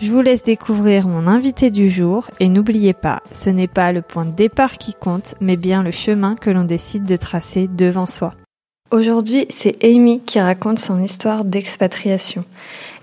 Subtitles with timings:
[0.00, 4.00] Je vous laisse découvrir mon invité du jour et n'oubliez pas, ce n'est pas le
[4.00, 8.06] point de départ qui compte, mais bien le chemin que l'on décide de tracer devant
[8.06, 8.34] soi.
[8.92, 12.44] Aujourd'hui, c'est Amy qui raconte son histoire d'expatriation.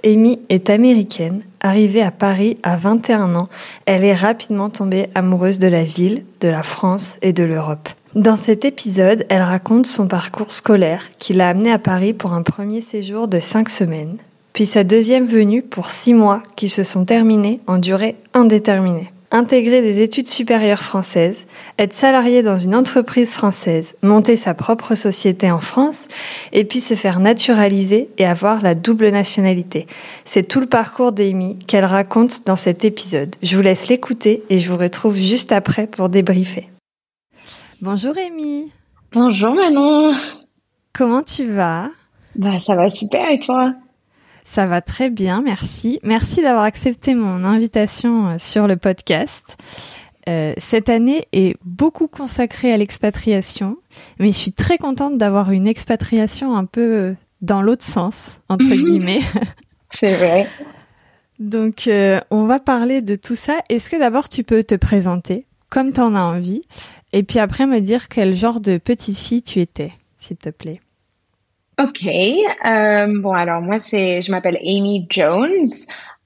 [0.06, 1.42] Amy est américaine.
[1.60, 3.50] Arrivée à Paris à 21 ans,
[3.86, 7.90] elle est rapidement tombée amoureuse de la ville, de la France et de l'Europe.
[8.16, 12.42] Dans cet épisode, elle raconte son parcours scolaire qui l'a amenée à Paris pour un
[12.42, 14.18] premier séjour de 5 semaines,
[14.56, 19.82] puis sa deuxième venue pour 6 mois qui se sont terminés en durée indéterminée intégrer
[19.82, 21.46] des études supérieures françaises,
[21.78, 26.08] être salarié dans une entreprise française, monter sa propre société en France,
[26.54, 29.88] et puis se faire naturaliser et avoir la double nationalité.
[30.24, 33.36] C'est tout le parcours d'Amy qu'elle raconte dans cet épisode.
[33.44, 36.70] Je vous laisse l'écouter et je vous retrouve juste après pour débriefer.
[37.82, 38.72] Bonjour Amy.
[39.12, 40.16] Bonjour Manon.
[40.94, 41.90] Comment tu vas?
[42.36, 43.74] Bah ça va super et toi?
[44.46, 46.00] Ça va très bien, merci.
[46.04, 49.58] Merci d'avoir accepté mon invitation euh, sur le podcast.
[50.30, 53.78] Euh, cette année est beaucoup consacrée à l'expatriation,
[54.20, 58.70] mais je suis très contente d'avoir une expatriation un peu euh, dans l'autre sens, entre
[58.70, 59.22] guillemets.
[59.92, 60.48] C'est vrai.
[61.40, 61.90] Donc,
[62.32, 63.56] on va parler de tout ça.
[63.70, 66.62] Est-ce que d'abord tu peux te présenter comme tu en as envie,
[67.12, 70.80] et puis après me dire quel genre de petite fille tu étais, s'il te plaît?
[71.78, 72.06] Ok.
[72.06, 75.68] Euh, bon, alors moi, c'est, je m'appelle Amy Jones.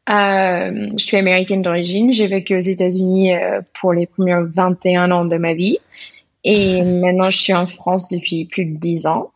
[0.09, 2.13] Euh, je suis américaine d'origine.
[2.13, 5.79] J'ai vécu aux États-Unis euh, pour les premiers 21 ans de ma vie.
[6.43, 9.31] Et maintenant, je suis en France depuis plus de 10 ans.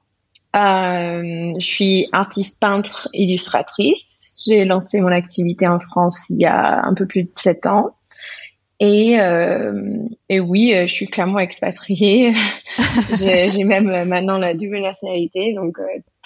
[0.54, 4.44] Je suis artiste peintre illustratrice.
[4.46, 7.96] J'ai lancé mon activité en France il y a un peu plus de 7 ans.
[8.80, 9.98] Et, euh,
[10.30, 12.34] et oui, je suis clairement expatriée.
[13.18, 15.78] j'ai même maintenant la double nationalité, donc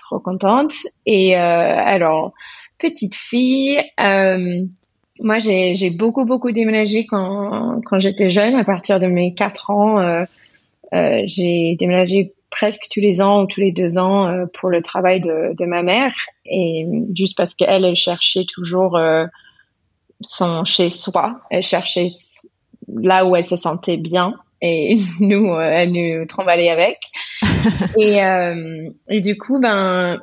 [0.08, 0.74] trop contente.
[1.06, 2.34] Et alors,
[2.80, 8.56] petite fille, moi j'ai beaucoup beaucoup déménagé quand quand j'étais jeune.
[8.56, 10.26] À partir de mes quatre ans,
[10.92, 15.66] j'ai déménagé presque tous les ans ou tous les deux ans pour le travail de,
[15.66, 16.14] ma mère
[16.46, 18.98] et juste parce qu'elle elle cherchait toujours
[20.22, 21.42] son chez soi.
[21.50, 22.12] Elle cherchait
[22.88, 26.98] là où elle se sentait bien et nous, euh, elle nous tremballait avec.
[27.98, 30.20] Et, euh, et du coup, ben,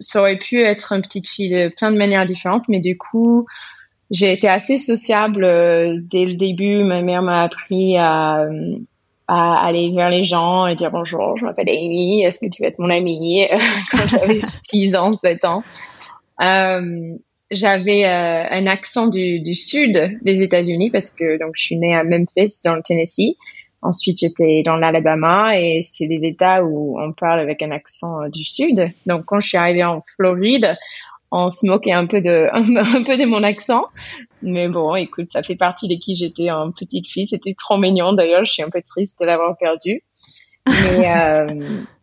[0.00, 3.46] ça aurait pu être une petite fille de plein de manières différentes, mais du coup,
[4.10, 6.84] j'ai été assez sociable euh, dès le début.
[6.84, 8.46] Ma mère m'a appris à,
[9.28, 12.68] à aller vers les gens et dire bonjour, je m'appelle Amy, est-ce que tu veux
[12.68, 13.46] être mon amie?
[13.90, 14.40] Quand j'avais
[14.70, 15.62] 6 ans, 7 ans.
[16.40, 17.16] Euh,
[17.50, 21.94] j'avais euh, un accent du, du, sud des États-Unis parce que donc je suis née
[21.94, 23.36] à Memphis dans le Tennessee.
[23.82, 28.28] Ensuite, j'étais dans l'Alabama et c'est des États où on parle avec un accent euh,
[28.28, 28.90] du sud.
[29.06, 30.76] Donc, quand je suis arrivée en Floride,
[31.32, 33.86] on se moquait un peu de un, peu de mon accent.
[34.42, 37.26] Mais bon, écoute, ça fait partie de qui j'étais en petite fille.
[37.26, 38.12] C'était trop mignon.
[38.12, 40.02] D'ailleurs, je suis un peu triste de l'avoir perdu.
[40.66, 41.46] Mais euh,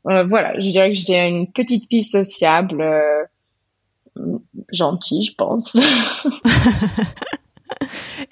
[0.10, 2.82] euh, voilà, je dirais que j'étais une petite fille sociable.
[2.82, 3.24] Euh,
[4.72, 5.76] gentil, je pense.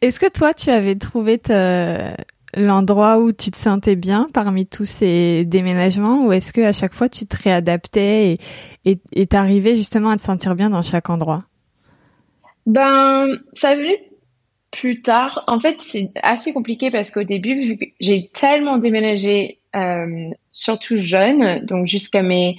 [0.02, 1.40] Est-ce que toi, tu avais trouvé
[2.56, 6.94] l'endroit où tu te sentais bien parmi tous ces déménagements ou est-ce que à chaque
[6.94, 8.38] fois tu te réadaptais
[8.86, 11.44] et et t'arrivais justement à te sentir bien dans chaque endroit?
[12.68, 13.96] Ben, ça venu
[14.72, 15.44] plus tard.
[15.48, 20.98] En fait, c'est assez compliqué parce qu'au début, vu que j'ai tellement déménagé, euh, surtout
[20.98, 22.58] jeune, donc jusqu'à mes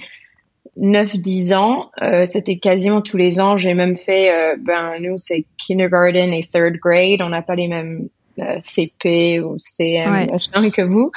[0.77, 3.57] 9-10 ans, euh, c'était quasiment tous les ans.
[3.57, 7.21] J'ai même fait, euh, ben nous c'est kindergarten et third grade.
[7.21, 8.09] On n'a pas les mêmes
[8.61, 10.71] CP ou CM ouais.
[10.71, 11.11] que vous,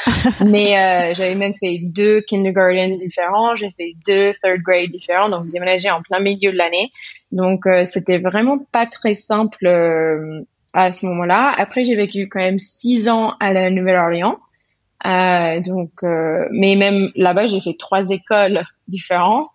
[0.46, 3.54] mais euh, j'avais même fait deux kindergarten différents.
[3.54, 6.90] J'ai fait deux third grade différents, donc déménagé en plein milieu de l'année.
[7.30, 9.66] Donc euh, c'était vraiment pas très simple
[10.74, 11.54] à ce moment-là.
[11.56, 14.38] Après j'ai vécu quand même six ans à la Nouvelle-Orléans.
[15.04, 19.48] Euh, donc, euh, mais même là-bas, j'ai fait trois écoles différentes.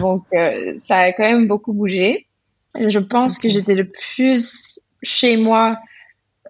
[0.00, 2.26] Donc, euh, ça a quand même beaucoup bougé.
[2.74, 5.78] Je pense que j'étais le plus chez moi,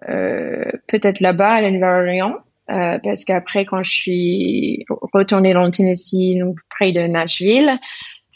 [0.07, 2.37] peut-être là-bas à la Nouvelle-Orléans,
[2.67, 7.79] parce qu'après, quand je suis retournée dans le Tennessee, donc près de Nashville,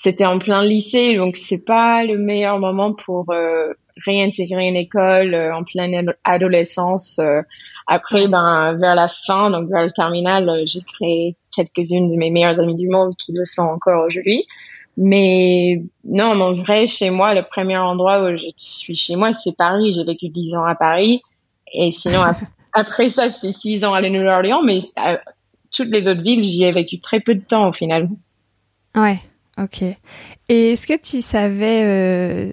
[0.02, 3.74] c'était en plein lycée, donc c'est pas le meilleur moment pour euh,
[4.06, 7.20] réintégrer une école euh, en pleine adolescence.
[7.20, 7.42] Euh.
[7.86, 12.62] après, ben vers la fin, donc vers le terminal, j'ai créé quelques-unes de mes meilleures
[12.62, 14.46] amies du monde qui le sont encore aujourd'hui.
[14.96, 19.56] Mais non, mon vrai chez moi, le premier endroit où je suis chez moi, c'est
[19.58, 19.92] Paris.
[19.92, 21.22] J'ai vécu dix ans à Paris.
[21.74, 22.24] Et sinon,
[22.74, 24.62] après ça, c'était six ans à la Nouvelle-Orléans.
[24.64, 24.80] Mais
[25.76, 28.10] toutes les autres villes, j'y ai vécu très peu de temps au final.
[28.96, 29.20] Ouais.
[29.62, 29.84] Ok.
[30.50, 32.52] Et est-ce que tu savais euh,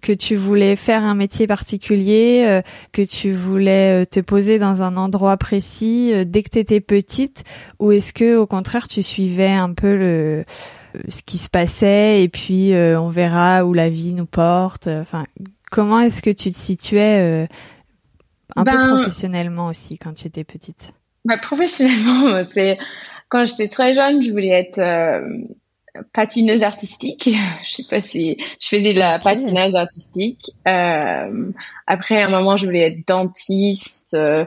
[0.00, 2.62] que tu voulais faire un métier particulier, euh,
[2.92, 7.44] que tu voulais euh, te poser dans un endroit précis dès que tu étais petite,
[7.78, 10.44] ou est-ce que au contraire tu suivais un peu le
[11.08, 14.88] ce qui se passait et puis on verra où la vie nous porte.
[14.88, 15.22] Enfin,
[15.70, 17.48] comment est-ce que tu te situais
[18.56, 20.94] un peu ben, professionnellement aussi quand tu étais petite
[21.24, 22.78] bah, Professionnellement, c'est
[23.28, 24.80] quand j'étais très jeune, je voulais être
[26.12, 27.30] patineuse artistique.
[27.64, 30.50] je sais pas si je faisais de la patinage artistique.
[30.66, 31.50] Euh,
[31.86, 34.44] après, à un moment, je voulais être dentiste, euh,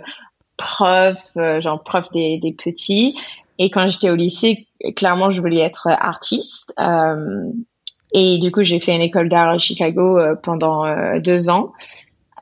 [0.58, 3.16] prof, euh, genre prof des, des petits.
[3.58, 6.74] Et quand j'étais au lycée, clairement, je voulais être artiste.
[6.80, 7.50] Euh,
[8.14, 10.86] et du coup, j'ai fait une école d'art à Chicago pendant
[11.20, 11.74] deux ans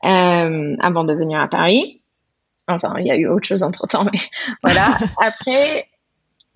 [0.04, 2.02] avant de venir à Paris.
[2.66, 4.18] Enfin, il y a eu autre chose entre temps, mais
[4.62, 4.98] voilà.
[5.20, 5.86] Après,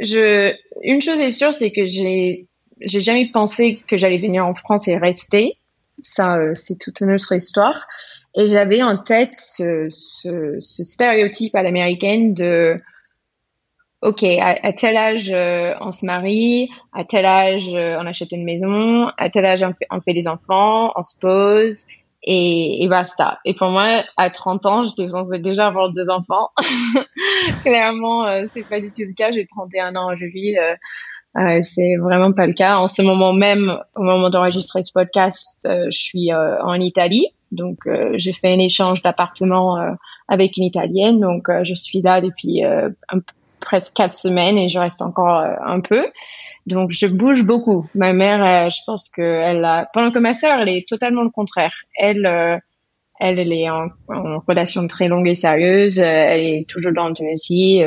[0.01, 2.47] je, une chose est sûre, c'est que j'ai,
[2.81, 5.59] j'ai jamais pensé que j'allais venir en France et rester.
[6.01, 7.87] Ça, euh, c'est toute une autre histoire.
[8.37, 12.77] Et j'avais en tête ce, ce, ce stéréotype à l'américaine de,
[14.03, 18.45] ok, à, tel âge euh, on se marie, à tel âge euh, on achète une
[18.45, 21.87] maison, à tel âge on fait, on fait des enfants, on se pose
[22.23, 23.39] et, et basta.
[23.45, 26.51] Et pour moi, à 30 ans, j'étais censée déjà avoir deux enfants.
[27.65, 29.31] Clairement, euh, c'est pas du tout le cas.
[29.31, 30.59] J'ai 31 ans aujourd'hui.
[30.59, 30.75] Euh,
[31.37, 32.79] euh, c'est vraiment pas le cas.
[32.79, 37.27] En ce moment même, au moment d'enregistrer ce podcast, euh, je suis euh, en Italie.
[37.53, 39.79] Donc, j'ai fait un échange d'appartement
[40.29, 41.19] avec une Italienne.
[41.19, 42.61] Donc, je suis là depuis
[43.59, 46.05] presque quatre semaines et je reste encore un peu.
[46.69, 47.87] Donc je bouge beaucoup.
[47.95, 51.23] Ma mère, euh, je pense que elle a, pendant que ma sœur, elle est totalement
[51.23, 51.73] le contraire.
[51.97, 52.59] Elle, euh,
[53.19, 53.89] elle, elle est en,
[54.47, 55.99] relation très longue et sérieuse.
[55.99, 57.83] Euh, elle est toujours dans le Tennessee.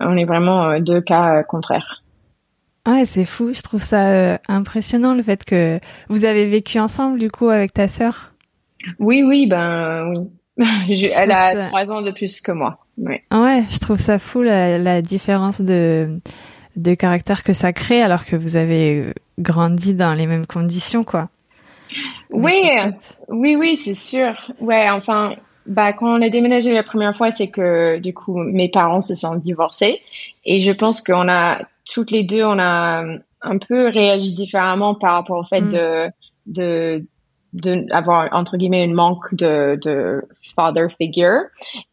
[0.00, 2.02] on est vraiment deux cas contraires.
[2.86, 3.52] Ouais, c'est fou.
[3.52, 7.88] Je trouve ça impressionnant le fait que vous avez vécu ensemble du coup avec ta
[7.88, 8.32] sœur.
[9.00, 10.30] Oui, oui, ben oui.
[11.16, 12.78] elle a trois ans de plus que moi.
[12.98, 13.22] Ouais.
[13.30, 16.18] ouais, je trouve ça fou la, la différence de
[16.76, 21.28] de caractère que ça crée alors que vous avez grandi dans les mêmes conditions, quoi.
[22.30, 22.62] Oui,
[23.28, 24.52] oui, oui, c'est sûr.
[24.60, 25.34] Ouais, enfin,
[25.66, 29.14] bah, quand on a déménagé la première fois, c'est que, du coup, mes parents se
[29.14, 30.00] sont divorcés.
[30.44, 33.04] Et je pense qu'on a, toutes les deux, on a
[33.42, 35.70] un peu réagi différemment par rapport au fait mm.
[35.70, 36.10] de,
[36.46, 37.04] de,
[37.56, 40.22] de avoir entre guillemets une manque de, de
[40.54, 41.40] father figure.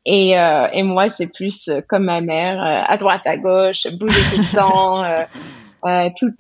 [0.06, 4.22] Et euh, et moi c'est plus comme ma mère euh, à droite à gauche bouger
[4.32, 5.24] tout le temps euh,
[5.86, 6.32] euh tout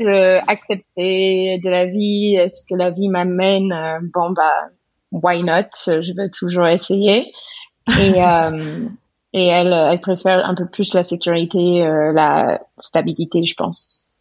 [0.47, 3.73] accepter de la vie est-ce que la vie m'amène
[4.13, 4.69] bon bah
[5.11, 5.69] why not?
[5.85, 7.31] Je vais toujours essayer.
[7.99, 8.13] Et
[9.35, 11.79] et elle elle préfère un peu plus la sécurité
[12.13, 14.17] la stabilité je pense.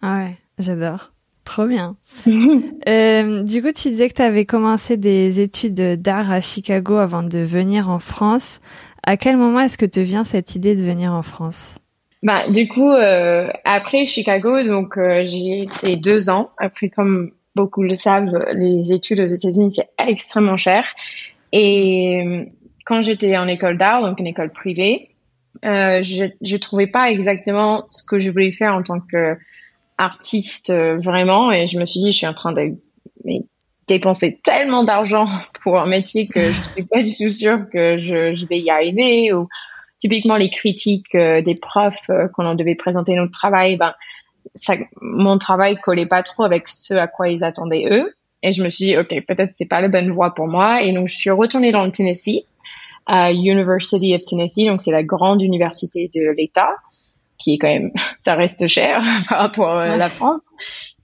[0.00, 1.10] Ah ouais j'adore
[1.48, 1.96] Trop bien.
[2.26, 7.22] euh, du coup, tu disais que tu avais commencé des études d'art à Chicago avant
[7.22, 8.60] de venir en France.
[9.02, 11.78] À quel moment est-ce que te vient cette idée de venir en France?
[12.22, 16.50] Bah, du coup, euh, après Chicago, donc euh, j'ai été deux ans.
[16.58, 20.84] Après, comme beaucoup le savent, les études aux États-Unis c'est extrêmement cher.
[21.52, 22.46] Et
[22.84, 25.12] quand j'étais en école d'art, donc une école privée,
[25.64, 29.38] euh, je je trouvais pas exactement ce que je voulais faire en tant que
[29.98, 32.72] artiste euh, vraiment et je me suis dit je suis en train de
[33.86, 35.26] dépenser tellement d'argent
[35.62, 38.70] pour un métier que je suis pas du tout sûre que je, je vais y
[38.70, 39.48] arriver ou
[39.98, 43.92] typiquement les critiques euh, des profs euh, quand on devait présenter notre travail ben
[44.54, 48.14] ça, mon travail collait pas trop avec ce à quoi ils attendaient eux.
[48.42, 50.82] Et je me suis dit ok peut-être c'est pas la bonne voie pour moi.
[50.82, 52.46] Et donc je suis retournée dans le Tennessee
[53.06, 56.70] à University of Tennessee donc c'est la grande université de l'État
[57.38, 57.90] qui est quand même,
[58.20, 60.54] ça reste cher par rapport à la France.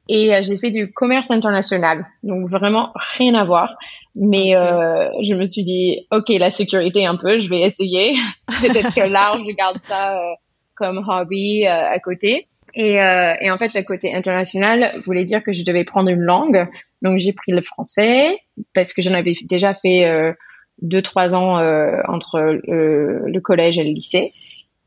[0.08, 3.74] Et euh, j'ai fait du commerce international, donc vraiment rien à voir.
[4.14, 8.14] Mais euh, je me suis dit, ok, la sécurité un peu, je vais essayer.
[8.60, 10.34] Peut-être que l'art, je garde ça euh,
[10.74, 12.46] comme hobby euh, à côté.
[12.76, 16.66] Et, et, en fait, le côté international voulait dire que je devais prendre une langue.
[17.02, 18.36] Donc j'ai pris le français
[18.74, 20.34] parce que j'en avais déjà fait
[20.82, 21.60] deux trois ans
[22.08, 24.32] entre le collège et le lycée.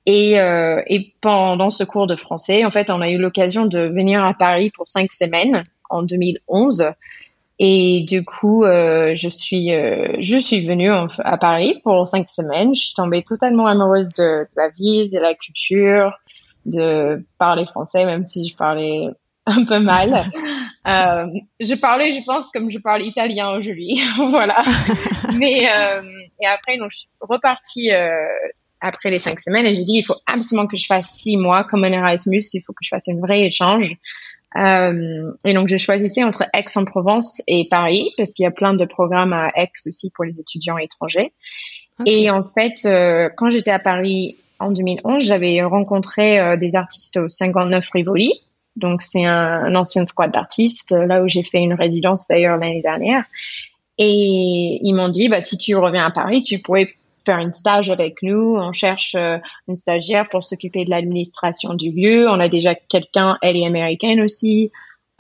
[0.10, 3.80] Et, euh, et pendant ce cours de français, en fait, on a eu l'occasion de
[3.80, 6.94] venir à Paris pour cinq semaines en 2011.
[7.60, 12.74] Et du coup, euh, je suis euh, je suis venue à Paris pour cinq semaines.
[12.74, 16.18] Je suis tombée totalement amoureuse de, de, la ville, de la culture,
[16.66, 19.10] de parler français, même si je parlais
[19.46, 20.24] un peu mal.
[20.86, 24.00] je parlais, je pense, comme je parle italien aujourd'hui.
[24.30, 24.64] voilà.
[25.34, 25.64] Mais
[26.40, 27.92] et après, donc, je suis repartie
[28.82, 31.64] après les cinq semaines et j'ai dit il faut absolument que je fasse six mois
[31.64, 32.44] comme un Erasmus.
[32.54, 33.96] Il faut que je fasse un vrai échange.
[34.56, 38.86] Euh, et donc, je choisissais entre Aix-en-Provence et Paris parce qu'il y a plein de
[38.86, 41.34] programmes à Aix aussi pour les étudiants étrangers.
[42.06, 47.18] Et en fait, euh, quand j'étais à Paris en 2011, j'avais rencontré euh, des artistes
[47.18, 48.32] au 59 Rivoli.
[48.76, 52.84] Donc, c'est un, un, ancien squad d'artistes, là où j'ai fait une résidence d'ailleurs l'année
[52.84, 53.24] dernière.
[53.98, 56.94] Et ils m'ont dit, bah, si tu reviens à Paris, tu pourrais
[57.28, 58.56] faire une stage avec nous.
[58.58, 62.28] On cherche euh, une stagiaire pour s'occuper de l'administration du lieu.
[62.28, 64.72] On a déjà quelqu'un, elle est américaine aussi.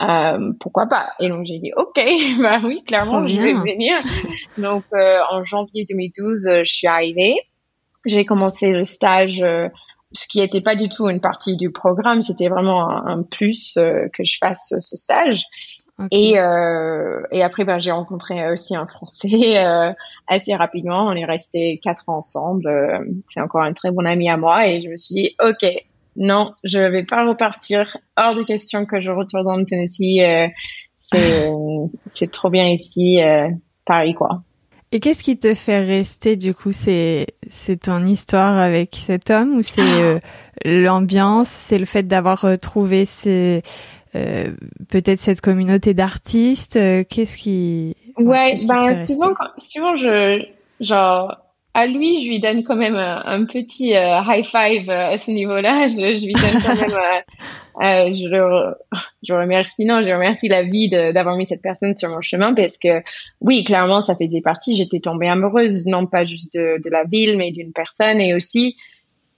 [0.01, 1.09] Euh, pourquoi pas?
[1.19, 1.99] Et donc j'ai dit ok,
[2.41, 3.97] bah oui, clairement je vais venir.
[4.57, 7.35] donc euh, en janvier 2012, euh, je suis arrivée.
[8.05, 9.43] J'ai commencé le stage,
[10.13, 13.73] ce qui n'était pas du tout une partie du programme, c'était vraiment un, un plus
[13.75, 15.43] que je fasse ce stage.
[15.99, 16.31] Okay.
[16.31, 19.91] Et, euh, et après, ben, j'ai rencontré aussi un Français euh,
[20.27, 21.07] assez rapidement.
[21.07, 22.67] On est resté quatre ans ensemble.
[22.67, 24.67] Euh, c'est encore un très bon ami à moi.
[24.67, 25.65] Et je me suis dit, OK,
[26.15, 27.97] non, je vais pas repartir.
[28.15, 30.19] Hors de question que je retourne dans le Tennessee.
[30.21, 30.47] Euh,
[30.97, 31.49] c'est,
[32.07, 33.49] c'est trop bien ici, euh,
[33.85, 34.41] Paris, quoi.
[34.93, 36.71] Et qu'est-ce qui te fait rester du coup?
[36.71, 40.19] C'est c'est ton histoire avec cet homme ou c'est euh,
[40.63, 41.49] l'ambiance?
[41.49, 43.63] C'est le fait d'avoir retrouvé ces
[44.17, 44.51] euh,
[44.89, 50.43] peut-être cette communauté d'artistes euh, Qu'est-ce qui Ouais, ben souvent, quand, souvent je
[50.79, 51.38] genre
[51.74, 55.29] à lui, je lui donne quand même un, un petit euh, high five à ce
[55.29, 55.88] niveau-là.
[55.88, 56.97] Je, je, lui donne quand même,
[57.83, 58.74] euh, je le,
[59.21, 62.79] je remercie, non, je remercie la vie d'avoir mis cette personne sur mon chemin parce
[62.79, 63.03] que
[63.41, 64.75] oui, clairement, ça faisait partie.
[64.75, 68.75] J'étais tombée amoureuse, non pas juste de, de la ville, mais d'une personne et aussi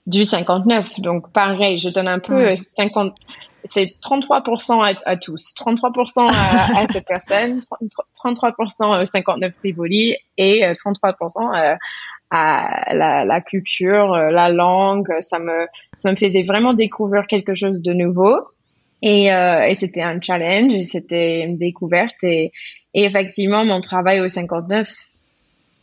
[0.06, 1.00] du 59.
[1.00, 2.56] Donc pareil, je donne un peu ouais.
[2.56, 3.14] 50
[3.64, 7.60] c'est 33% à, tous, 33% à, cette personne,
[8.24, 11.76] 33% 59 Rivoli et 33% euh,
[12.30, 15.08] à la, culture, euh, la langue.
[15.20, 18.38] Ça me, ça me faisait vraiment découvrir quelque chose de nouveau.
[19.02, 22.22] Et, euh, et c'était un challenge, c'était une découverte.
[22.22, 22.52] Et,
[22.94, 24.88] et, effectivement, mon travail au 59,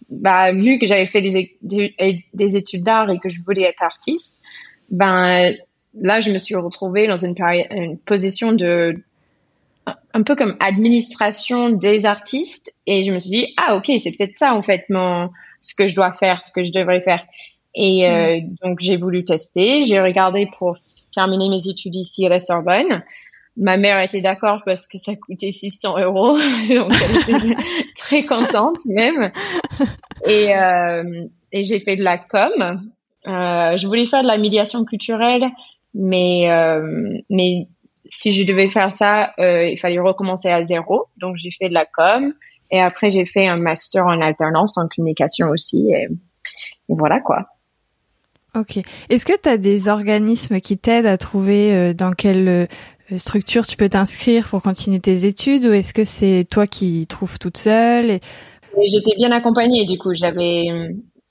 [0.09, 3.81] bah, vu que j'avais fait des, des, des études d'art et que je voulais être
[3.81, 4.37] artiste,
[4.89, 5.53] ben
[6.01, 7.35] là, je me suis retrouvée dans une,
[7.71, 8.95] une position de
[10.13, 14.37] un peu comme administration des artistes et je me suis dit ah ok c'est peut-être
[14.37, 15.29] ça en fait mon
[15.61, 17.23] ce que je dois faire ce que je devrais faire.
[17.75, 18.55] Et euh, mm.
[18.63, 19.81] donc j'ai voulu tester.
[19.81, 20.77] J'ai regardé pour
[21.13, 23.03] terminer mes études ici à la Sorbonne.
[23.55, 26.37] Ma mère était d'accord parce que ça coûtait 600 euros.
[26.69, 27.55] Donc elle était
[27.95, 29.31] très contente même.
[30.25, 32.51] Et euh, et j'ai fait de la com.
[33.25, 35.49] Euh, je voulais faire de la médiation culturelle
[35.97, 37.67] mais, euh, mais
[38.09, 41.05] si je devais faire ça, euh, il fallait recommencer à zéro.
[41.17, 42.33] Donc, j'ai fait de la com.
[42.69, 45.89] Et après, j'ai fait un master en alternance en communication aussi.
[45.91, 46.07] Et,
[46.89, 47.47] et voilà quoi.
[48.55, 48.79] Ok.
[49.09, 52.67] Est-ce que tu as des organismes qui t'aident à trouver euh, dans quelle
[53.17, 57.39] structure tu peux t'inscrire pour continuer tes études ou est-ce que c'est toi qui trouves
[57.39, 58.19] toute seule et...
[58.85, 60.13] J'étais bien accompagnée du coup.
[60.13, 60.65] J'avais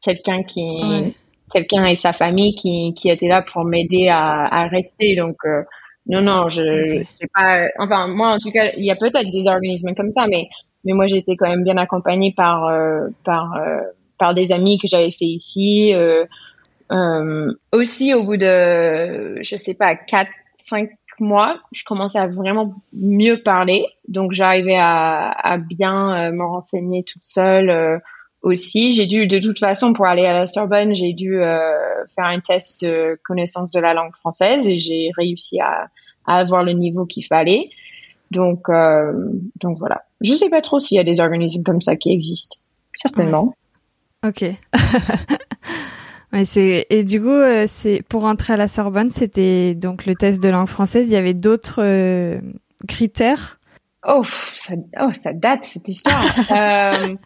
[0.02, 1.14] quelqu'un qui, ouais
[1.50, 5.16] quelqu'un et sa famille qui, qui étaient là pour m'aider à, à rester.
[5.16, 5.62] Donc, euh,
[6.06, 7.06] non, non, je, okay.
[7.34, 7.66] pas.
[7.78, 10.48] Enfin, moi, en tout cas, il y a peut-être des organismes comme ça, mais
[10.84, 13.80] mais moi, j'étais quand même bien accompagnée par euh, par euh,
[14.18, 15.92] par des amis que j'avais fait ici.
[15.94, 16.24] Euh,
[16.92, 22.74] euh, aussi, au bout de, je sais pas, quatre, cinq mois, je commençais à vraiment
[22.92, 23.86] mieux parler.
[24.06, 28.00] Donc, j'arrivais à, à bien me renseigner toute seule
[28.46, 28.92] aussi.
[28.92, 32.40] J'ai dû, de toute façon, pour aller à la Sorbonne, j'ai dû euh, faire un
[32.40, 35.88] test de connaissance de la langue française et j'ai réussi à,
[36.26, 37.68] à, avoir le niveau qu'il fallait.
[38.30, 39.12] Donc, euh,
[39.60, 40.02] donc voilà.
[40.20, 42.56] Je sais pas trop s'il y a des organismes comme ça qui existent.
[42.94, 43.54] Certainement.
[44.22, 44.30] Ouais.
[44.30, 44.42] Ok.
[46.32, 50.14] ouais, c'est et du coup, euh, c'est pour entrer à la Sorbonne, c'était donc le
[50.14, 51.08] test de langue française.
[51.08, 52.40] Il y avait d'autres euh,
[52.88, 53.58] critères?
[54.08, 54.22] Oh
[54.56, 56.22] ça, oh, ça date cette histoire.
[56.52, 57.16] euh,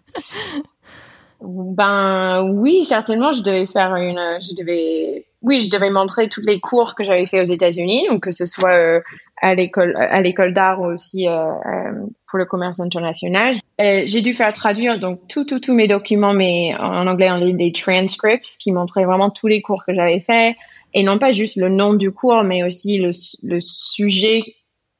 [1.42, 6.60] ben oui, certainement, je devais faire une, je devais, oui, je devais montrer tous les
[6.60, 9.00] cours que j'avais fait aux États-Unis, donc que ce soit euh,
[9.40, 11.92] à l'école, à l'école d'art ou aussi euh, euh,
[12.28, 13.56] pour le commerce international.
[13.78, 17.56] J'ai dû faire traduire donc tout, tout, tous mes documents, mais en anglais en ligne
[17.56, 20.56] des transcripts qui montraient vraiment tous les cours que j'avais fait.
[20.92, 23.10] et non pas juste le nom du cours, mais aussi le,
[23.42, 24.42] le sujet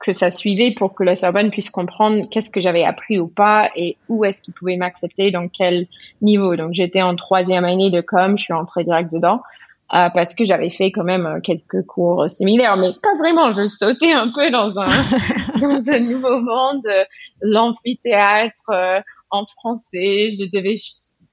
[0.00, 3.70] que ça suivait pour que la Sorbonne puisse comprendre qu'est-ce que j'avais appris ou pas
[3.76, 5.86] et où est-ce qu'ils pouvaient m'accepter, dans quel
[6.22, 6.56] niveau.
[6.56, 9.42] Donc j'étais en troisième année de com, je suis entrée direct dedans.
[9.92, 13.52] Euh, parce que j'avais fait quand même euh, quelques cours similaires, mais pas vraiment.
[13.52, 14.86] Je sautais un peu dans un
[15.60, 17.04] dans un nouveau monde, euh,
[17.42, 20.28] l'amphithéâtre en français.
[20.30, 20.76] Je devais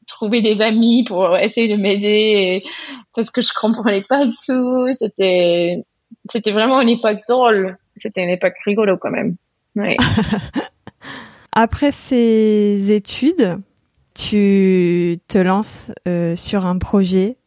[0.08, 2.64] trouver des amis pour essayer de m'aider
[3.16, 4.88] parce que je comprenais pas tout.
[5.00, 5.84] C'était
[6.32, 7.78] c'était vraiment une époque drôle.
[7.96, 9.36] C'était une époque rigolo quand même.
[9.76, 9.98] Ouais.
[11.54, 13.60] Après ces études,
[14.14, 15.92] tu te lances
[16.36, 17.38] sur un projet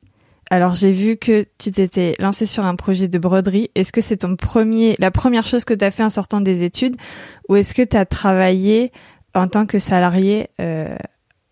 [0.51, 3.71] alors j'ai vu que tu t'étais lancé sur un projet de broderie.
[3.77, 6.65] Est-ce que c'est ton premier, la première chose que tu as fait en sortant des
[6.65, 6.97] études,
[7.49, 8.91] ou est-ce que tu as travaillé
[9.33, 10.97] en tant que salarié euh,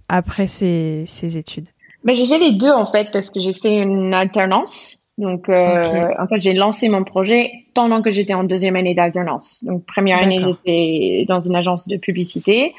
[0.08, 1.68] après ces, ces études?
[2.02, 4.97] Ben, j'ai fait les deux en fait parce que j'ai fait une alternance.
[5.18, 9.64] Donc euh, en fait j'ai lancé mon projet pendant que j'étais en deuxième année d'alternance.
[9.64, 12.72] Donc première année j'étais dans une agence de publicité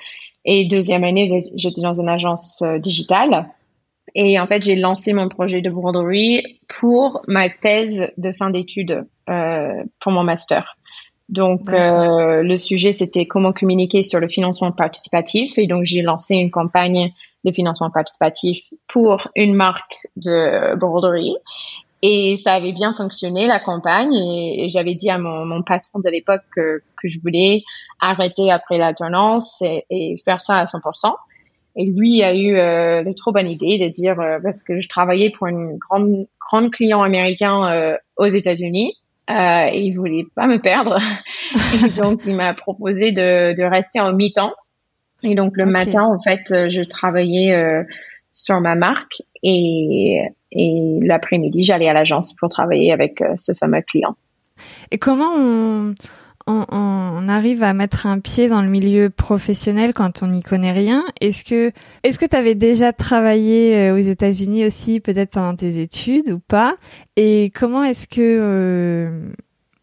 [0.45, 3.49] et deuxième année j'étais dans une agence euh, digitale.
[4.15, 9.05] Et en fait, j'ai lancé mon projet de broderie pour ma thèse de fin d'études
[9.29, 10.77] euh, pour mon master.
[11.29, 15.59] Donc, euh, le sujet, c'était comment communiquer sur le financement participatif.
[15.59, 17.13] Et donc, j'ai lancé une campagne
[17.45, 21.35] de financement participatif pour une marque de broderie.
[22.01, 24.13] Et ça avait bien fonctionné, la campagne.
[24.13, 27.63] Et, j'avais dit à mon, mon patron de l'époque que, que, je voulais
[27.99, 31.13] arrêter après l'alternance et, et faire ça à 100%.
[31.75, 34.89] Et lui a eu euh, la trop bonne idée de dire euh, parce que je
[34.89, 38.93] travaillais pour une grande grande client américain euh, aux États-Unis
[39.29, 40.99] euh, et il voulait pas me perdre.
[41.85, 44.53] et donc il m'a proposé de, de rester en mi-temps.
[45.23, 47.85] Et donc le matin en fait je travaillais
[48.31, 54.15] sur ma marque et et l'après-midi j'allais à l'agence pour travailler avec ce fameux client.
[54.91, 55.93] Et comment on
[56.49, 61.05] on, arrive à mettre un pied dans le milieu professionnel quand on n'y connaît rien?
[61.21, 61.71] Est-ce que
[62.03, 66.39] est-ce que tu avais déjà travaillé euh, aux États-Unis aussi, peut-être pendant tes études ou
[66.39, 66.75] pas?
[67.15, 69.29] Et comment est-ce que euh,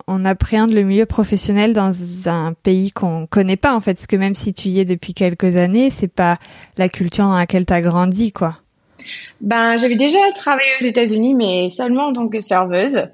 [0.09, 1.93] on appréhende le milieu professionnel dans
[2.29, 3.95] un pays qu'on connaît pas en fait?
[3.95, 6.39] Parce que même si tu y es depuis quelques années, c'est pas
[6.77, 8.59] la culture dans laquelle tu as grandi, quoi.
[9.41, 13.09] Ben, j'avais déjà travaillé aux États-Unis, mais seulement en tant que serveuse.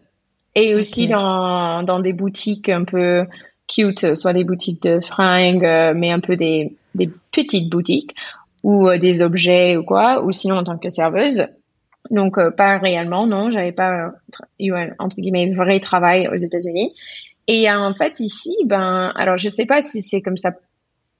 [0.55, 3.25] Et aussi dans, dans des boutiques un peu
[3.69, 8.15] cute, soit des boutiques de fringues, euh, mais un peu des, des petites boutiques
[8.63, 11.47] ou euh, des objets ou quoi, ou sinon en tant que serveuse.
[12.11, 14.11] Donc euh, pas réellement, non, j'avais pas
[14.59, 16.93] eu un entre guillemets vrai travail aux États-Unis.
[17.49, 20.53] Et en fait ici, ben alors je sais pas si c'est comme ça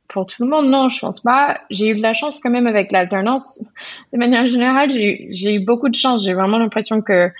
[0.09, 1.61] pour tout le monde, non, je pense pas.
[1.71, 3.65] J'ai eu de la chance quand même avec l'alternance.
[4.13, 6.25] De manière générale, j'ai eu beaucoup de chance.
[6.25, 7.31] J'ai vraiment l'impression que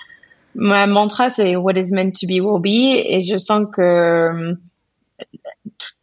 [0.55, 4.53] ma mantra c'est what is meant to be will be et je sens que euh,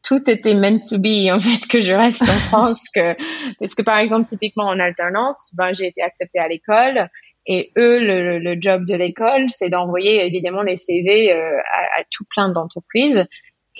[0.02, 3.14] tout était meant to be en fait que je reste en France que
[3.58, 7.08] parce que par exemple typiquement en alternance ben j'ai été acceptée à l'école
[7.46, 11.58] et eux le, le job de l'école c'est d'envoyer évidemment les CV euh,
[11.96, 13.24] à, tout plein d'entreprises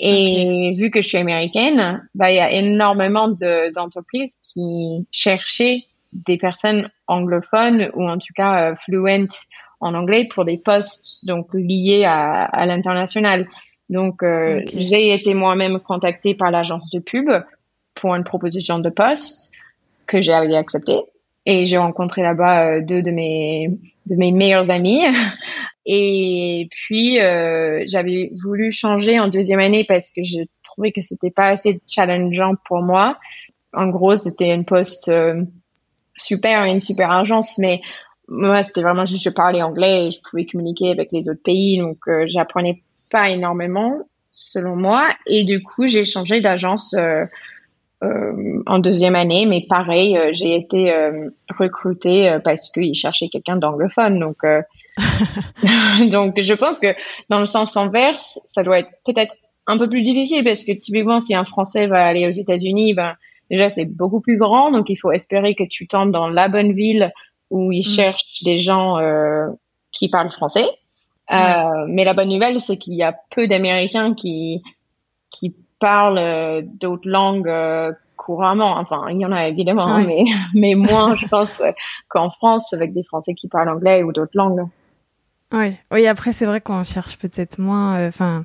[0.03, 6.39] et vu que je suis américaine ben il y a énormément d'entreprises qui cherchaient des
[6.39, 9.37] personnes anglophones ou en tout cas euh, fluentes
[9.81, 13.47] en anglais pour des postes donc liés à, à l'international.
[13.91, 17.31] Donc euh, j'ai été moi-même contactée par l'agence de pub
[17.95, 19.51] pour une proposition de poste
[20.07, 21.01] que j'ai acceptée.
[21.47, 23.71] Et j'ai rencontré là-bas euh, deux de mes
[24.07, 25.03] de mes meilleurs amis
[25.87, 31.31] et puis euh, j'avais voulu changer en deuxième année parce que je trouvais que c'était
[31.31, 33.19] pas assez challengeant pour moi.
[33.73, 35.43] En gros, c'était une poste euh,
[36.17, 37.81] super, une super agence, mais
[38.29, 41.79] moi, c'était vraiment juste je parlais anglais et je pouvais communiquer avec les autres pays,
[41.79, 43.99] donc euh, j'apprenais pas énormément
[44.33, 45.09] selon moi.
[45.27, 47.25] Et du coup, j'ai changé d'agence euh,
[48.03, 50.93] euh, en deuxième année, mais pareil, euh, j'ai été
[51.59, 54.39] recrutée parce qu'ils cherchaient quelqu'un d'anglophone, donc.
[56.11, 56.95] donc, je pense que
[57.29, 59.35] dans le sens inverse, ça doit être peut-être
[59.67, 63.15] un peu plus difficile parce que typiquement, si un Français va aller aux États-Unis, ben
[63.51, 66.73] déjà c'est beaucoup plus grand, donc il faut espérer que tu tombes dans la bonne
[66.73, 67.13] ville
[67.51, 67.95] où ils mm.
[67.97, 69.47] cherchent des gens euh,
[69.93, 70.67] qui parlent français.
[71.33, 74.63] Euh, mais la bonne nouvelle, c'est qu'il y a peu d'Américains qui
[75.31, 77.53] qui parlent euh, d'autres langues
[78.17, 78.77] couramment.
[78.77, 81.63] Enfin, il y en a évidemment, hein, mais mais moins, je pense,
[82.09, 84.67] qu'en France avec des Français qui parlent anglais ou d'autres langues.
[85.53, 86.07] Oui, oui.
[86.07, 88.07] Après, c'est vrai qu'on cherche peut-être moins.
[88.07, 88.45] Enfin,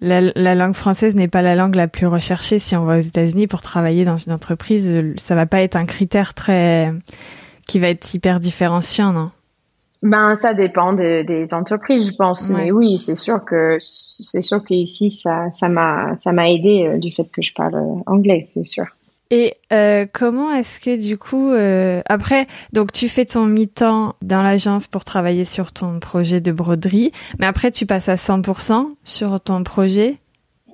[0.00, 3.02] la, la, langue française n'est pas la langue la plus recherchée si on va aux
[3.02, 4.96] États-Unis pour travailler dans une entreprise.
[5.16, 6.92] Ça va pas être un critère très
[7.68, 9.30] qui va être hyper différenciant, non?
[10.02, 12.50] Ben, ça dépend des entreprises, je pense.
[12.50, 16.98] Mais oui, c'est sûr que c'est sûr qu'ici, ça, ça m'a, ça m'a aidé euh,
[16.98, 18.86] du fait que je parle euh, anglais, c'est sûr.
[19.30, 24.42] Et euh, comment est-ce que du coup, euh, après, donc tu fais ton mi-temps dans
[24.42, 29.38] l'agence pour travailler sur ton projet de broderie, mais après tu passes à 100% sur
[29.40, 30.16] ton projet?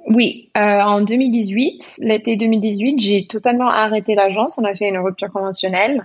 [0.07, 4.57] Oui, euh, en 2018, l'été 2018, j'ai totalement arrêté l'agence.
[4.59, 6.05] On a fait une rupture conventionnelle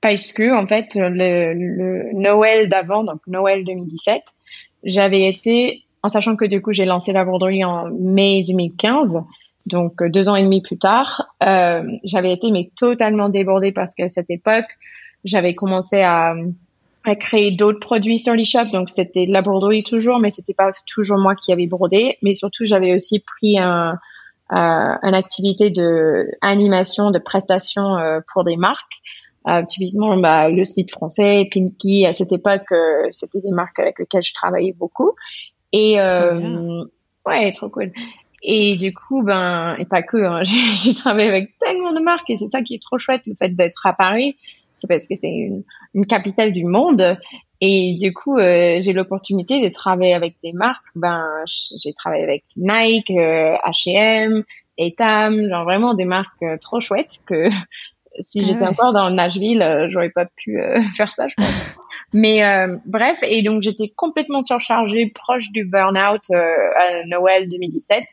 [0.00, 4.22] parce que en fait le, le Noël d'avant, donc Noël 2017,
[4.84, 9.18] j'avais été, en sachant que du coup j'ai lancé la broderie en mai 2015,
[9.66, 14.08] donc deux ans et demi plus tard, euh, j'avais été mais totalement débordée parce qu'à
[14.08, 14.66] cette époque
[15.24, 16.34] j'avais commencé à,
[17.04, 20.72] à créer d'autres produits sur l'eShop, donc c'était de la broderie toujours, mais c'était pas
[20.86, 23.98] toujours moi qui avais brodé, mais surtout j'avais aussi pris un
[24.52, 29.00] euh, une activité de animation, de prestation euh, pour des marques.
[29.48, 33.98] Euh, typiquement, bah, le slip français, Pinky, à cette époque, euh, c'était des marques avec
[33.98, 35.12] lesquelles je travaillais beaucoup.
[35.72, 36.84] Et euh,
[37.26, 37.92] ouais, trop cool.
[38.42, 40.42] Et du coup, ben, et pas que, hein,
[40.74, 43.50] j'ai travaillé avec tellement de marques et c'est ça qui est trop chouette, le fait
[43.50, 44.36] d'être à Paris.
[44.74, 45.62] C'est parce que c'est une,
[45.94, 47.16] une, capitale du monde.
[47.60, 50.84] Et du coup, euh, j'ai l'opportunité de travailler avec des marques.
[50.96, 51.24] Ben,
[51.82, 54.42] j'ai travaillé avec Nike, euh, H&M,
[54.78, 57.48] Etam, genre vraiment des marques trop chouettes que
[58.20, 61.76] si ah j'étais encore dans Nashville, euh, j'aurais pas pu euh, faire ça, je pense.
[62.12, 68.04] Mais euh, bref, et donc j'étais complètement surchargée, proche du burn-out à Noël 2017.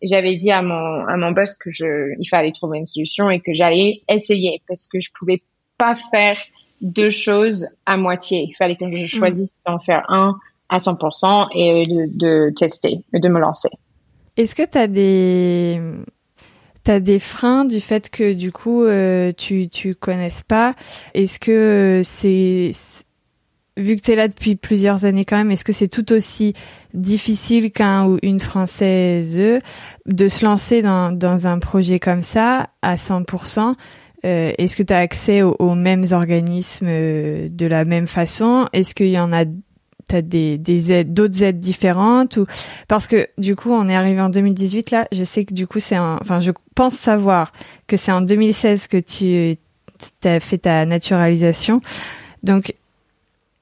[0.00, 3.30] Et j'avais dit à mon à mon boss que je il fallait trouver une solution
[3.30, 5.42] et que j'allais essayer parce que je pouvais
[5.76, 6.38] pas faire
[6.80, 8.46] deux choses à moitié.
[8.48, 9.08] Il fallait que je mm.
[9.08, 13.70] choisisse d'en faire un à 100% et de, de tester, de me lancer.
[14.36, 15.80] Est-ce que tu as des
[16.84, 20.74] T'as des freins du fait que du coup euh, tu tu connaisses pas?
[21.12, 22.70] Est-ce que euh, c'est
[23.78, 26.54] vu que tu es là depuis plusieurs années quand même, est-ce que c'est tout aussi
[26.94, 29.36] difficile qu'un ou une française
[30.06, 33.74] de se lancer dans dans un projet comme ça à 100%
[34.24, 38.68] euh, Est-ce que tu as accès aux, mêmes organismes de la même façon?
[38.72, 39.44] Est-ce qu'il y en a
[40.08, 42.46] t'as des, des aides, d'autres aides différentes ou
[42.88, 45.06] parce que du coup on est arrivé en 2018 là.
[45.12, 47.52] Je sais que du coup c'est enfin je pense savoir
[47.86, 49.56] que c'est en 2016 que tu
[50.24, 51.80] as fait ta naturalisation.
[52.42, 52.74] Donc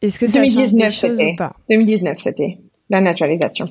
[0.06, 1.54] est-ce que ça 2019, a changé ou pas?
[1.68, 2.58] 2019 c'était
[2.90, 3.70] la naturalisation.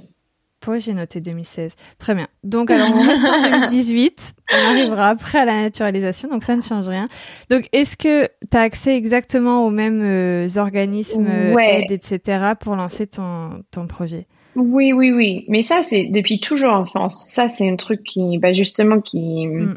[0.66, 2.28] Pourquoi j'ai noté 2016 Très bien.
[2.44, 4.34] Donc, alors, on reste en 2018.
[4.52, 7.08] On arrivera après à la naturalisation, donc ça ne change rien.
[7.52, 12.76] Donc, est-ce que tu as accès exactement aux mêmes euh, organismes, euh, aides, etc., pour
[12.76, 14.26] lancer ton, ton projet?
[14.56, 15.46] Oui, oui, oui.
[15.50, 17.28] Mais ça, c'est depuis toujours en France.
[17.30, 19.46] Ça, c'est un truc qui, bah, justement, qui...
[19.48, 19.76] Mm.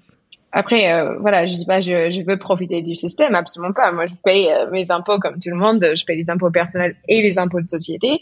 [0.58, 3.92] Après, euh, voilà, je dis pas je, je, veux profiter du système, absolument pas.
[3.92, 5.84] Moi, je paye mes impôts comme tout le monde.
[5.94, 8.20] Je paye les impôts personnels et les impôts de société.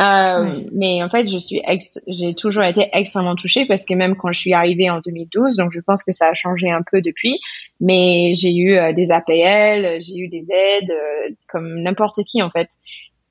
[0.00, 1.62] Euh, mais en fait, je suis
[2.06, 5.72] j'ai toujours été extrêmement touchée parce que même quand je suis arrivée en 2012, donc
[5.72, 7.38] je pense que ça a changé un peu depuis,
[7.80, 12.50] mais j'ai eu euh, des APL, j'ai eu des aides euh, comme n'importe qui en
[12.50, 12.68] fait.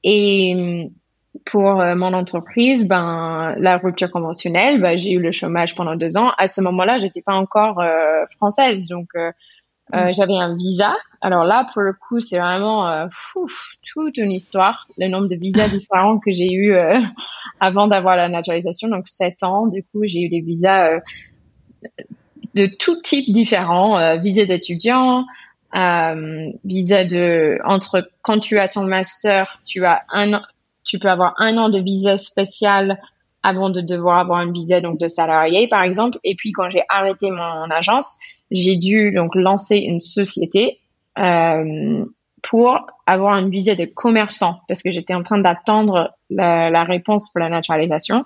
[0.04, 0.90] Et
[1.46, 6.32] pour mon entreprise, ben la rupture conventionnelle, ben, j'ai eu le chômage pendant deux ans.
[6.38, 7.82] À ce moment-là, j'étais pas encore
[8.38, 9.10] française, donc
[9.94, 10.14] euh, mm.
[10.14, 10.96] j'avais un visa.
[11.22, 13.08] Alors là, pour le coup, c'est vraiment euh,
[13.94, 14.88] toute une histoire.
[14.98, 17.00] Le nombre de visas différents que j'ai eu euh,
[17.60, 19.68] avant d'avoir la naturalisation, donc sept ans.
[19.68, 21.00] Du coup, j'ai eu des visas euh,
[22.56, 25.26] de tout type différents, euh, visa d'étudiant,
[25.74, 30.42] visa de entre quand tu as ton master, tu as un
[30.86, 33.00] tu peux avoir un an de visa spécial
[33.44, 36.20] avant de devoir avoir un visa donc de salarié par exemple.
[36.24, 38.18] Et puis quand j'ai arrêté mon agence,
[38.52, 40.80] j'ai dû donc lancer une société
[41.20, 42.06] euh,
[42.42, 47.32] pour avoir une visa de commerçant parce que j'étais en train d'attendre la, la, réponse
[47.32, 48.24] pour la naturalisation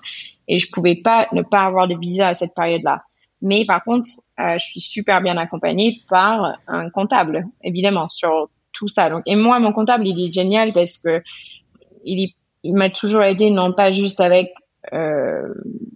[0.48, 3.02] et je pouvais pas ne pas avoir de visa à cette période-là.
[3.42, 8.88] Mais par contre, euh, je suis super bien accompagnée par un comptable, évidemment, sur tout
[8.88, 9.08] ça.
[9.10, 11.22] Donc, et moi, mon comptable, il est génial parce que
[12.04, 14.52] il, il m'a toujours aidé, non pas juste avec
[14.92, 15.52] euh,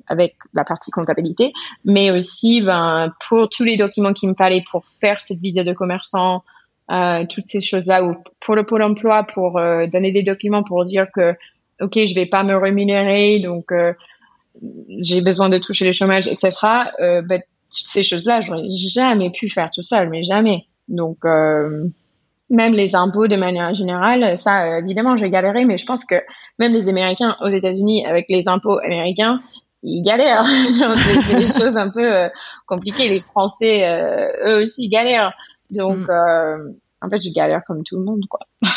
[0.06, 1.52] avec la partie comptabilité,
[1.84, 5.72] mais aussi ben, pour tous les documents qu'il me fallait pour faire cette visa de
[5.72, 6.44] commerçant,
[6.90, 10.84] euh, toutes ces choses-là, ou pour le pôle emploi, pour euh, donner des documents pour
[10.84, 11.34] dire que
[11.80, 13.92] ok, je vais pas me rémunérer, donc euh,
[15.00, 16.50] j'ai besoin de toucher le chômage, etc.
[17.00, 20.66] Euh, ben, ces choses-là, j'aurais jamais pu faire tout seul, mais jamais.
[20.88, 21.86] Donc euh,
[22.50, 26.16] même les impôts de manière générale, ça, euh, évidemment, j'ai galéré, mais je pense que
[26.58, 29.40] même les Américains aux États-Unis, avec les impôts américains,
[29.82, 30.44] ils galèrent.
[31.26, 32.28] c'est des choses un peu euh,
[32.66, 33.08] compliquées.
[33.08, 35.32] Les Français, euh, eux aussi, galèrent.
[35.70, 36.74] Donc, mm.
[37.02, 38.40] en fait, je galère comme tout le monde, quoi.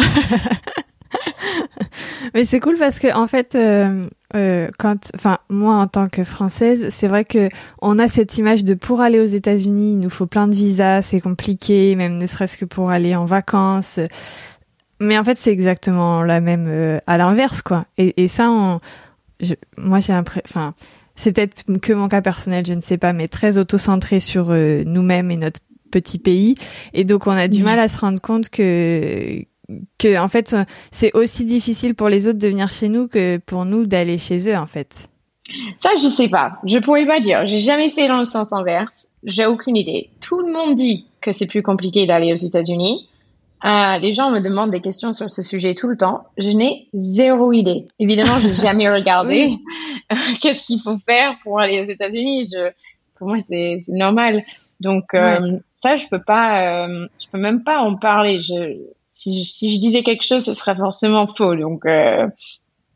[2.33, 6.23] Mais c'est cool parce que en fait, euh, euh, quand, enfin, moi en tant que
[6.23, 7.49] française, c'est vrai que
[7.81, 11.01] on a cette image de pour aller aux États-Unis, il nous faut plein de visas,
[11.01, 13.99] c'est compliqué, même ne serait-ce que pour aller en vacances.
[14.99, 17.85] Mais en fait, c'est exactement la même euh, à l'inverse, quoi.
[17.97, 18.79] Et, et ça, on,
[19.39, 20.73] je, moi, j'ai l'impression, enfin,
[21.15, 24.83] c'est peut-être que mon cas personnel, je ne sais pas, mais très auto-centré sur euh,
[24.85, 25.59] nous-mêmes et notre
[25.91, 26.55] petit pays.
[26.93, 27.65] Et donc, on a du mmh.
[27.65, 29.43] mal à se rendre compte que
[29.97, 30.55] que en fait
[30.91, 34.49] c'est aussi difficile pour les autres de venir chez nous que pour nous d'aller chez
[34.49, 35.09] eux en fait.
[35.81, 37.45] Ça je sais pas, je pourrais pas dire.
[37.45, 39.07] J'ai jamais fait dans le sens inverse.
[39.23, 40.09] J'ai aucune idée.
[40.21, 43.07] Tout le monde dit que c'est plus compliqué d'aller aux États-Unis.
[43.65, 46.25] Euh, les gens me demandent des questions sur ce sujet tout le temps.
[46.37, 47.85] Je n'ai zéro idée.
[47.99, 49.51] Évidemment, j'ai jamais regardé
[50.41, 52.49] qu'est-ce qu'il faut faire pour aller aux États-Unis.
[52.53, 52.69] Je,
[53.15, 54.43] pour moi, c'est normal.
[54.79, 58.41] Donc euh, ça, je peux pas, euh, je peux même pas en parler.
[58.41, 58.77] Je,
[59.17, 61.55] si je, si je disais quelque chose, ce serait forcément faux.
[61.55, 62.27] Donc, euh,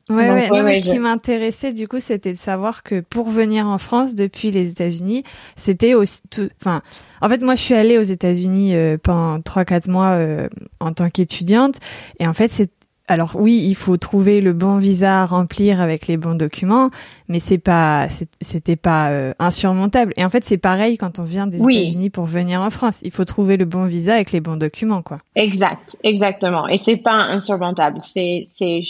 [0.10, 3.68] Ouais, ouais, non, mais ce qui m'intéressait du coup, c'était de savoir que pour venir
[3.68, 5.24] en France depuis les États-Unis,
[5.56, 6.50] c'était aussi tout.
[6.60, 6.82] Enfin,
[7.22, 10.92] en fait, moi, je suis allée aux États-Unis euh, pendant trois quatre mois euh, en
[10.92, 11.76] tant qu'étudiante,
[12.20, 12.72] et en fait, c'est
[13.12, 16.90] alors oui, il faut trouver le bon visa à remplir avec les bons documents,
[17.28, 18.08] mais c'est pas,
[18.40, 20.14] c'était pas euh, insurmontable.
[20.18, 23.02] Et en fait, c'est pareil quand on vient des États-Unis pour venir en France.
[23.04, 25.20] Il faut trouver le bon visa avec les bons documents, quoi.
[25.36, 26.68] Exact, exactement.
[26.68, 27.98] Et c'est pas insurmontable.
[28.00, 28.82] C'est, c'est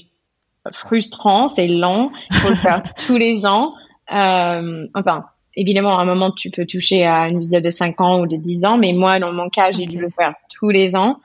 [0.72, 2.12] frustrant, c'est long.
[2.30, 3.74] Il faut le faire tous les ans.
[4.14, 8.22] Euh, enfin, évidemment, à un moment, tu peux toucher à une visa de 5 ans
[8.22, 10.96] ou de 10 ans, mais moi, dans mon cas, j'ai dû le faire tous les
[10.96, 11.20] ans.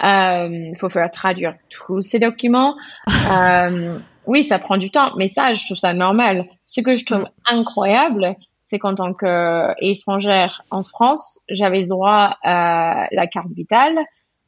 [0.00, 2.76] Il euh, faut faire traduire tous ces documents.
[3.30, 6.46] Euh, oui, ça prend du temps, mais ça, je trouve ça normal.
[6.64, 13.26] Ce que je trouve incroyable, c'est qu'en tant qu'étrangère en France, j'avais droit à la
[13.26, 13.98] carte vitale,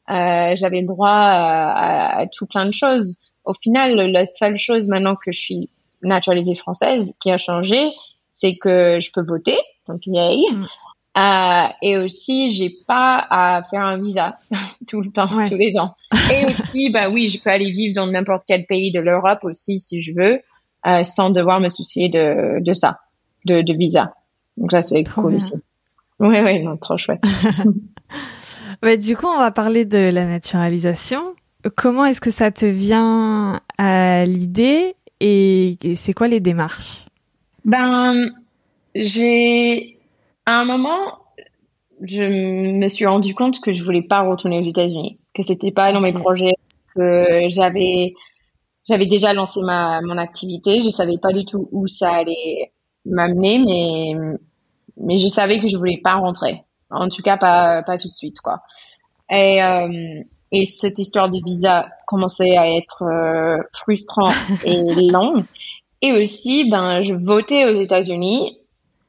[0.09, 3.17] euh, j'avais droit à, à, tout plein de choses.
[3.45, 5.69] Au final, la seule chose maintenant que je suis
[6.01, 7.91] naturalisée française qui a changé,
[8.29, 10.51] c'est que je peux voter, donc yay.
[10.51, 10.65] Mm.
[11.17, 14.37] Euh, et aussi, j'ai pas à faire un visa
[14.87, 15.95] tout le temps, tous les ans.
[16.31, 19.79] Et aussi, bah oui, je peux aller vivre dans n'importe quel pays de l'Europe aussi
[19.79, 20.39] si je veux,
[20.87, 22.99] euh, sans devoir me soucier de, de ça,
[23.45, 24.13] de, de visa.
[24.57, 25.53] Donc ça, c'est cool aussi.
[26.19, 27.21] Oui, oui, non, trop chouette.
[28.83, 31.35] ouais, du coup, on va parler de la naturalisation.
[31.75, 37.05] Comment est-ce que ça te vient à l'idée et c'est quoi les démarches?
[37.65, 38.31] Ben,
[38.95, 40.00] j'ai
[40.45, 41.19] à un moment,
[42.01, 45.93] je me suis rendu compte que je voulais pas retourner aux États-Unis, que c'était pas
[45.93, 46.55] dans mes projets,
[46.95, 48.13] que j'avais
[48.87, 52.71] j'avais déjà lancé ma mon activité, je savais pas du tout où ça allait
[53.05, 54.37] m'amener, mais
[54.97, 58.15] mais je savais que je voulais pas rentrer, en tout cas pas pas tout de
[58.15, 58.61] suite quoi.
[59.29, 64.31] Et euh, et cette histoire de visa commençait à être euh, frustrant
[64.65, 65.45] et long.
[66.01, 68.57] Et aussi, ben, je votais aux États-Unis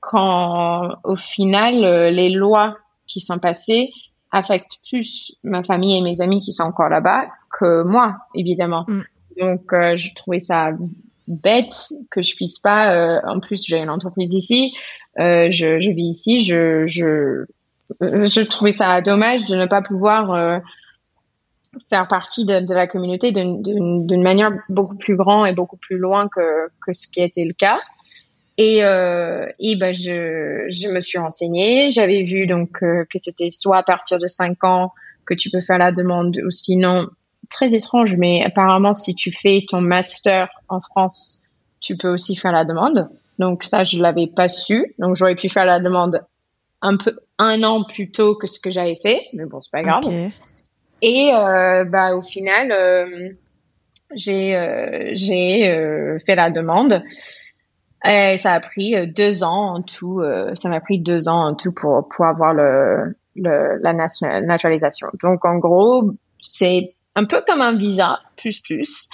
[0.03, 3.91] quand au final euh, les lois qui sont passées
[4.33, 9.03] affectent plus ma famille et mes amis qui sont encore là-bas que moi évidemment mm.
[9.41, 10.73] donc euh, je trouvais ça
[11.29, 14.75] bête que je puisse pas euh, en plus j'ai une entreprise ici
[15.17, 17.45] je, je, vis ici je je
[18.01, 20.61] je trouvais ça dommage de ne pas pouvoir
[21.91, 26.29] faire partie de, de la communauté d'une manière beaucoup plus grande et beaucoup plus loin
[26.29, 27.79] que, que ce qui était le cas
[28.59, 31.89] et, euh, et ben je, je me suis renseignée.
[31.89, 34.93] J'avais vu donc euh, que c'était soit à partir de 5 ans
[35.25, 37.09] que tu peux faire la demande, ou sinon
[37.51, 41.43] très étrange, mais apparemment si tu fais ton master en France,
[41.81, 43.09] tu peux aussi faire la demande.
[43.39, 44.95] Donc ça, je l'avais pas su.
[44.99, 46.25] Donc j'aurais pu faire la demande
[46.83, 49.83] un peu un an plus tôt que ce que j'avais fait, mais bon, c'est pas
[49.83, 50.03] grave.
[51.01, 53.31] Et euh, bah au final, euh,
[54.15, 57.03] j'ai euh, j'ai euh, fait la demande.
[58.05, 60.21] Et ça a pris euh, deux ans en tout.
[60.21, 65.09] Euh, ça m'a pris deux ans en tout pour pour avoir le, le la naturalisation.
[65.23, 69.09] Donc en gros, c'est un peu comme un visa plus plus.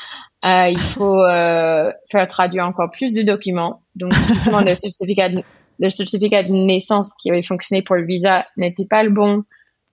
[0.44, 3.82] Euh, il faut euh, faire traduire encore plus de documents.
[3.96, 5.42] Donc typiquement le certificat de,
[5.78, 9.42] le certificat de naissance qui avait fonctionné pour le visa n'était pas le bon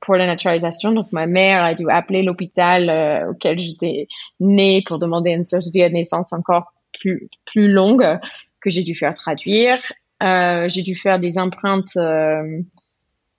[0.01, 0.91] pour la naturalisation.
[0.91, 4.07] Donc ma mère a dû appeler l'hôpital euh, auquel j'étais
[4.39, 8.19] née pour demander un certificat de naissance encore plus plus longue
[8.65, 9.79] que j'ai dû faire traduire.
[10.23, 12.59] Euh, j'ai dû faire des empreintes euh,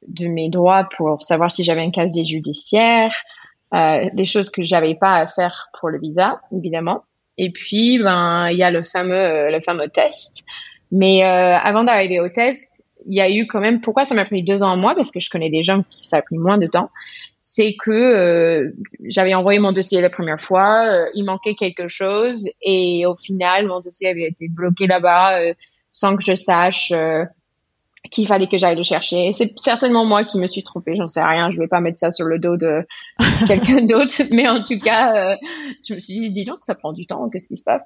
[0.07, 3.13] de mes droits pour savoir si j'avais un casier judiciaire,
[3.75, 7.03] euh, des choses que j'avais pas à faire pour le visa, évidemment.
[7.39, 10.45] Et puis, ben, il y a le fameux, le fameux test.
[10.93, 12.67] Mais avant d'arriver au test,
[13.07, 13.81] il y a eu quand même.
[13.81, 14.95] Pourquoi ça m'a pris deux ans à moi?
[14.95, 16.91] Parce que je connais des gens qui ça a pris moins de temps.
[17.57, 18.71] C'est que euh,
[19.05, 23.67] j'avais envoyé mon dossier la première fois, euh, il manquait quelque chose et au final
[23.67, 25.55] mon dossier avait été bloqué là-bas euh,
[25.91, 26.93] sans que je sache
[28.11, 29.33] qu'il fallait que j'aille le chercher.
[29.33, 32.13] C'est certainement moi qui me suis trompée, j'en sais rien, je vais pas mettre ça
[32.13, 32.87] sur le dos de
[33.47, 35.37] quelqu'un d'autre, mais en tout cas,
[35.89, 37.83] je me suis dit, dis donc, ça prend du temps, qu'est-ce qui se passe?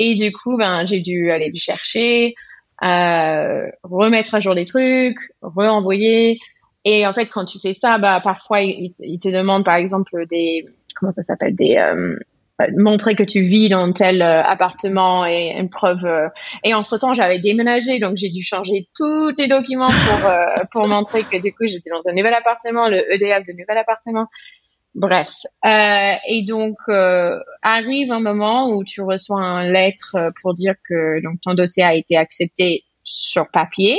[0.00, 2.34] Et du coup, ben j'ai dû aller le chercher,
[2.82, 6.40] remettre à jour des trucs, re-envoyer.
[6.84, 10.66] Et en fait, quand tu fais ça, bah parfois ils, te demandent par exemple des
[10.94, 12.16] comment ça s'appelle des euh,
[12.76, 16.04] montrer que tu vis dans tel euh, appartement et une preuve.
[16.04, 16.28] Euh.
[16.64, 20.30] et entre temps, j'avais déménagé, donc j'ai dû changer tous les documents pour
[20.72, 24.26] pour montrer que du coup j'étais dans un nouvel appartement, le EDF de nouvel appartement.
[24.94, 25.30] Bref,
[25.64, 26.76] et donc
[27.62, 31.94] arrive un moment où tu reçois une lettre pour dire que donc ton dossier a
[31.94, 33.98] été accepté sur papier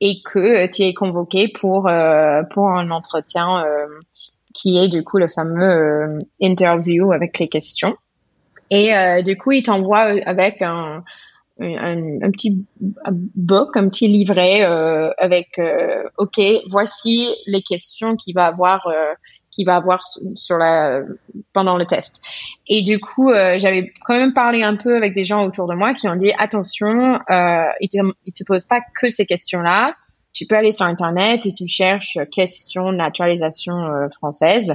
[0.00, 3.86] et que tu es convoqué pour euh, pour un entretien euh,
[4.52, 7.96] qui est du coup le fameux euh, interview avec les questions.
[8.70, 11.04] Et du coup, il t'envoie avec un,
[11.60, 12.66] un, un, petit
[13.36, 14.62] book, un petit livret
[15.18, 15.60] avec
[16.18, 18.88] OK, voici les questions qu'il va avoir
[19.54, 20.02] qu'il va avoir
[20.34, 21.02] sur la
[21.52, 22.20] pendant le test.
[22.66, 25.74] Et du coup, euh, j'avais quand même parlé un peu avec des gens autour de
[25.74, 29.94] moi qui ont dit attention, euh, il te il te pose pas que ces questions-là.
[30.32, 34.74] Tu peux aller sur internet et tu cherches questions naturalisation euh, française.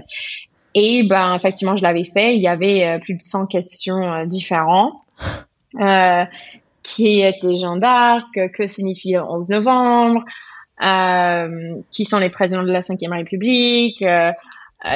[0.73, 2.35] Et ben effectivement, je l'avais fait.
[2.35, 4.93] Il y avait euh, plus de 100 questions différentes.
[6.81, 10.23] qui était Jeanne d'Arc, que signifie le 11 novembre,
[11.91, 14.31] qui sont les présidents de la Ve République, euh,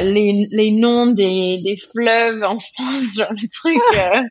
[0.02, 3.82] les, les noms des, des fleuves en France, genre le truc.
[3.98, 4.22] Euh,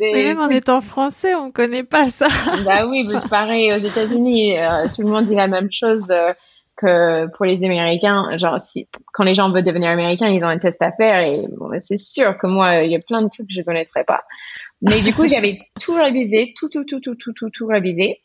[0.00, 2.28] Mais même en étant français, on connaît pas ça.
[2.64, 6.12] bah oui, c'est pareil aux États-Unis, euh, tout le monde dit la même chose
[6.76, 8.36] que pour les Américains.
[8.36, 11.44] Genre, si quand les gens veulent devenir Américains, ils ont un test à faire et
[11.56, 14.22] bon, c'est sûr que moi, il y a plein de trucs que je connaîtrais pas.
[14.82, 18.18] Mais du coup, j'avais tout révisé, tout, tout, tout, tout, tout, tout, tout révisé.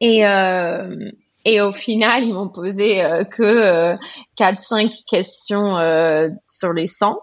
[0.00, 1.10] Et euh,
[1.50, 3.96] et au final, ils m'ont posé euh, que euh,
[4.38, 7.18] 4-5 questions euh, sur les 100.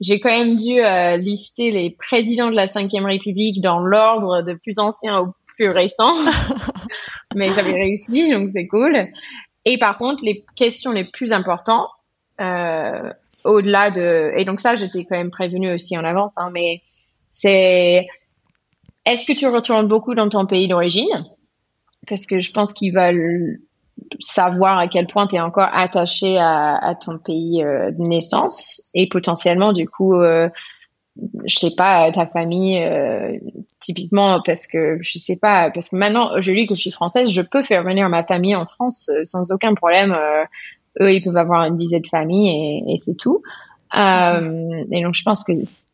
[0.00, 0.78] J'ai quand même dû
[1.22, 6.16] lister les présidents de la Ve République dans l'ordre de plus ancien au plus récent.
[7.34, 9.08] Mais j'avais réussi, donc c'est cool.
[9.64, 11.88] Et par contre, les questions les plus importantes,
[12.40, 13.10] euh,
[13.44, 14.32] au-delà de...
[14.36, 16.82] Et donc ça, j'étais quand même prévenue aussi en avance, hein, mais
[17.30, 18.06] c'est...
[19.04, 21.26] Est-ce que tu retournes beaucoup dans ton pays d'origine?
[22.08, 23.58] Parce que je pense qu'ils veulent
[24.20, 28.82] savoir à quel point tu es encore attaché à, à ton pays euh, de naissance
[28.94, 30.48] et potentiellement du coup euh,
[31.46, 33.38] je sais pas ta famille euh,
[33.80, 37.30] typiquement parce que je sais pas parce que maintenant je dis que je suis française
[37.30, 40.14] je peux faire venir ma famille en France euh, sans aucun problème
[41.00, 43.42] eux ils peuvent avoir une dizaine de familles et, et c'est tout.
[43.94, 45.52] Et donc je pense que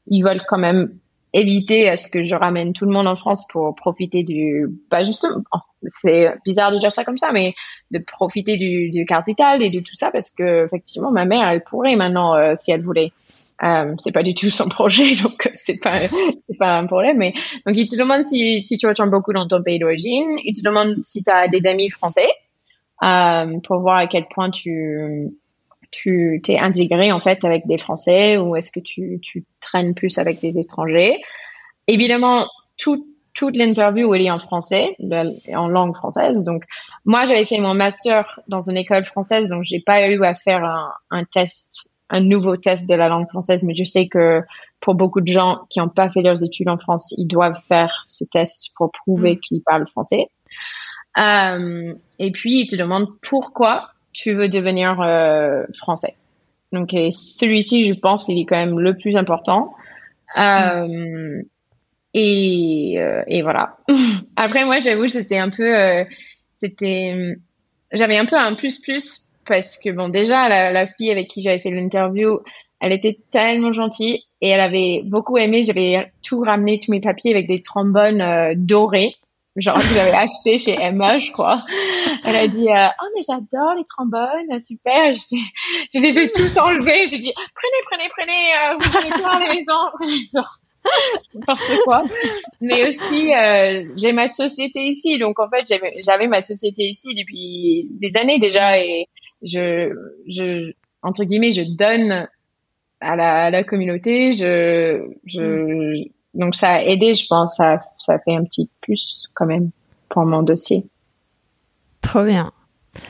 [0.08, 0.92] ils veulent quand même
[1.32, 5.02] éviter à ce que je ramène tout le monde en France pour profiter du, bah
[5.02, 5.42] justement,
[5.86, 7.54] c'est bizarre de dire ça comme ça, mais
[7.90, 11.62] de profiter du, du capital et de tout ça parce que effectivement ma mère elle
[11.62, 13.12] pourrait maintenant euh, si elle voulait.
[13.62, 16.00] Euh, c'est pas du tout son projet, donc c'est pas
[16.48, 17.18] c'est pas un problème.
[17.18, 17.32] Mais
[17.66, 20.62] donc il te demande si si tu retournes beaucoup dans ton pays d'origine, il te
[20.62, 22.28] demande si tu as des amis français
[23.02, 25.30] euh, pour voir à quel point tu
[25.92, 30.18] tu t'es intégré en fait avec des Français ou est-ce que tu, tu traînes plus
[30.18, 31.20] avec des étrangers?
[31.86, 34.96] Évidemment, tout, toute l'interview elle est en français,
[35.54, 36.44] en langue française.
[36.44, 36.64] Donc
[37.04, 40.64] moi j'avais fait mon master dans une école française, donc j'ai pas eu à faire
[40.64, 44.40] un, un, test, un nouveau test de la langue française, mais je sais que
[44.80, 48.04] pour beaucoup de gens qui n'ont pas fait leurs études en France, ils doivent faire
[48.08, 49.40] ce test pour prouver mm.
[49.40, 50.26] qu'ils parlent français.
[51.18, 56.14] Euh, et puis ils te demandent pourquoi tu veux devenir euh, français.
[56.72, 59.74] Donc celui-ci, je pense, il est quand même le plus important.
[60.38, 61.42] Euh,
[62.14, 63.76] et, euh, et voilà.
[64.36, 66.04] Après, moi, j'avoue, c'était un peu, euh,
[66.62, 67.36] c'était,
[67.92, 71.42] j'avais un peu un plus plus parce que bon, déjà la, la fille avec qui
[71.42, 72.38] j'avais fait l'interview,
[72.80, 75.62] elle était tellement gentille et elle avait beaucoup aimé.
[75.62, 79.14] J'avais tout ramené, tous mes papiers avec des trombones dorés
[79.56, 81.64] genre je l'avais acheté chez Emma je crois.
[82.24, 85.12] Elle a dit euh, oh mais j'adore les trombones super.
[85.12, 87.06] Je, les ai tous enlevés.
[87.06, 90.26] J'ai dit prenez prenez prenez euh, vous tout à la maison.
[90.34, 90.58] Genre
[91.34, 92.02] n'importe quoi.
[92.60, 95.18] Mais aussi euh, j'ai ma société ici.
[95.18, 95.64] Donc en fait
[96.04, 98.78] j'avais ma société ici depuis des années déjà.
[98.78, 99.08] Et
[99.42, 99.92] je
[100.28, 100.72] je
[101.02, 102.28] entre guillemets je donne
[103.00, 104.32] à la, à la communauté.
[104.32, 109.46] Je je donc ça a aidé, je pense, ça, ça fait un petit plus quand
[109.46, 109.70] même
[110.08, 110.84] pour mon dossier.
[112.00, 112.52] Trop bien.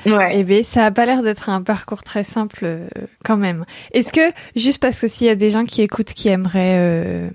[0.06, 0.32] Ouais.
[0.34, 2.88] Eh bien, ça a pas l'air d'être un parcours très simple euh,
[3.24, 3.64] quand même.
[3.92, 7.30] Est-ce que, juste parce que s'il y a des gens qui écoutent qui aimeraient euh,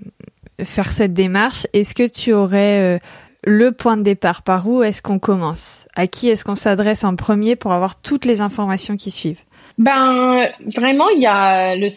[0.62, 2.98] faire cette démarche, est-ce que tu aurais euh,
[3.44, 4.42] le point de départ?
[4.42, 5.86] Par où est-ce qu'on commence?
[5.94, 9.42] À qui est-ce qu'on s'adresse en premier pour avoir toutes les informations qui suivent?
[9.76, 11.88] Ben, vraiment, il y a le,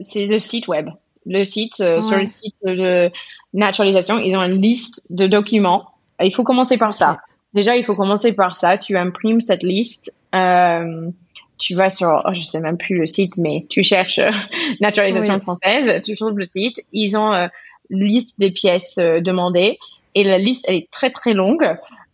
[0.00, 0.88] c'est le site web.
[1.26, 3.10] Le site, sur le site de
[3.52, 5.90] naturalisation, ils ont une liste de documents.
[6.20, 7.18] Il faut commencer par ça.
[7.52, 8.78] Déjà, il faut commencer par ça.
[8.78, 10.12] Tu imprimes cette liste.
[10.34, 11.10] Euh,
[11.58, 14.30] tu vas sur, oh, je sais même plus le site, mais tu cherches euh,
[14.80, 16.02] naturalisation française.
[16.04, 16.80] Tu trouves le site.
[16.92, 17.48] Ils ont euh,
[17.90, 19.78] liste des pièces euh, demandées
[20.14, 21.64] et la liste elle est très très longue.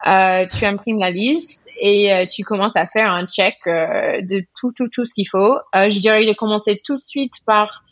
[0.07, 4.73] Euh, tu imprimes la liste et euh, tu commences à faire un check de tout
[4.73, 5.57] tout tout ce qu'il faut.
[5.75, 7.85] je dirais de commencer tout de suite par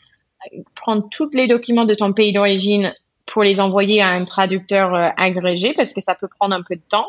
[0.75, 2.95] prendre tous les documents de ton pays d'origine
[3.27, 6.83] pour les envoyer à un traducteur agrégé parce que ça peut prendre un peu de
[6.89, 7.07] temps.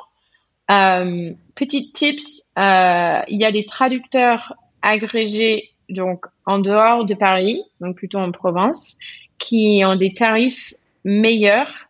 [0.71, 7.61] Euh, petit tips, euh, il y a des traducteurs agrégés donc en dehors de Paris,
[7.81, 8.97] donc plutôt en province,
[9.37, 10.73] qui ont des tarifs
[11.03, 11.89] meilleurs.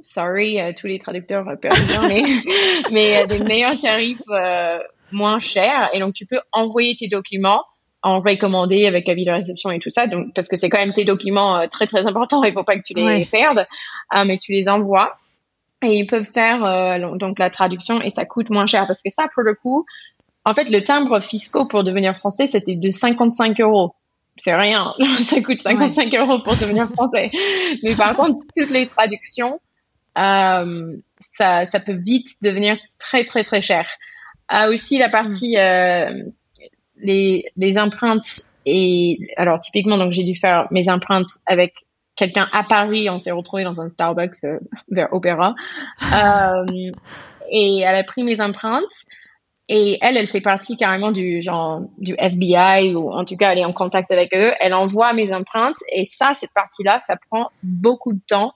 [0.00, 2.22] Sorry, euh, tous les traducteurs parisiens, mais
[2.92, 4.22] mais des meilleurs tarifs
[5.10, 5.88] moins chers.
[5.94, 7.64] Et donc tu peux envoyer tes documents
[8.02, 10.92] en recommandé avec avis de réception et tout ça, donc parce que c'est quand même
[10.92, 12.42] tes documents très très importants.
[12.44, 13.66] Il faut pas que tu les perdes,
[14.24, 15.18] mais tu les envoies.
[15.82, 18.86] Et ils peuvent faire euh, donc la traduction et ça coûte moins cher.
[18.86, 19.86] Parce que ça pour le coup
[20.44, 23.94] en fait le timbre fiscal pour devenir français c'était de 55 euros.
[24.36, 24.94] C'est rien.
[25.20, 27.30] Ça coûte 55 euros pour devenir français.
[27.82, 29.60] Mais par contre toutes les traductions
[30.16, 30.96] euh,
[31.36, 33.88] ça ça peut vite devenir très très très cher.
[34.52, 36.22] Euh, aussi la partie euh,
[37.02, 41.86] les les empreintes et alors typiquement donc j'ai dû faire mes empreintes avec
[42.18, 44.58] quelqu'un à Paris, on s'est retrouvé dans un Starbucks euh,
[44.90, 45.54] vers Opéra.
[46.12, 46.90] Euh,
[47.50, 48.84] et elle a pris mes empreintes.
[49.70, 53.58] Et elle, elle fait partie carrément du genre du FBI ou en tout cas elle
[53.58, 54.52] est en contact avec eux.
[54.60, 58.54] Elle envoie mes empreintes et ça, cette partie-là, ça prend beaucoup de temps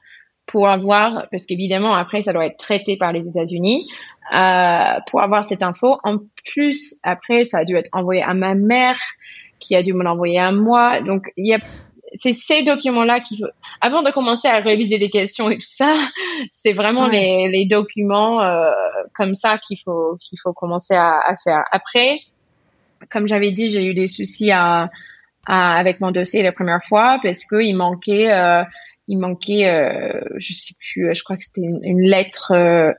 [0.53, 3.89] pour avoir parce qu'évidemment après ça doit être traité par les États-Unis
[4.33, 5.99] euh, pour avoir cette info.
[6.05, 9.01] En plus après ça a dû être envoyé à ma mère
[9.59, 11.01] qui a dû me l'envoyer à moi.
[11.01, 11.59] Donc il y a
[12.15, 13.51] c'est ces documents-là qu'il faut,
[13.81, 15.95] avant de commencer à réviser les questions et tout ça,
[16.51, 18.71] c'est vraiment les, les, documents euh,
[19.15, 21.65] comme ça qu'il faut qu'il faut commencer à, à, faire.
[21.73, 22.21] Après,
[23.11, 24.91] comme j'avais dit, j'ai eu des soucis à,
[25.47, 28.63] à, avec mon dossier la première fois parce que il manquait euh,
[29.09, 32.93] il manquait euh, je sais plus, je crois que c'était une, une, lettre euh,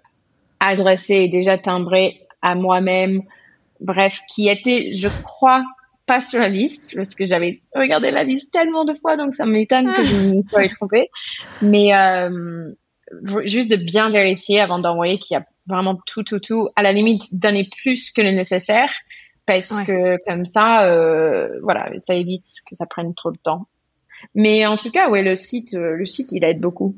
[0.59, 3.21] adressée et déjà timbrée à moi-même.
[3.79, 5.63] Bref, qui était, je crois,
[6.05, 9.45] pas sur la liste parce que j'avais regardé la liste tellement de fois donc ça
[9.45, 11.09] m'étonne que je me sois trompée.
[11.61, 12.73] Mais euh,
[13.45, 16.91] juste de bien vérifier avant d'envoyer qu'il y a vraiment tout tout tout à la
[16.91, 18.91] limite donner plus que le nécessaire
[19.45, 23.67] parce que comme ça euh, voilà ça évite que ça prenne trop de temps
[24.36, 26.95] mais en tout cas ouais le site euh, le site il aide beaucoup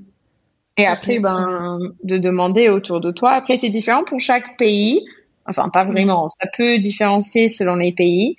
[0.78, 5.06] et après ben de demander autour de toi après c'est différent pour chaque pays
[5.46, 8.36] enfin pas vraiment ça peut différencier selon les pays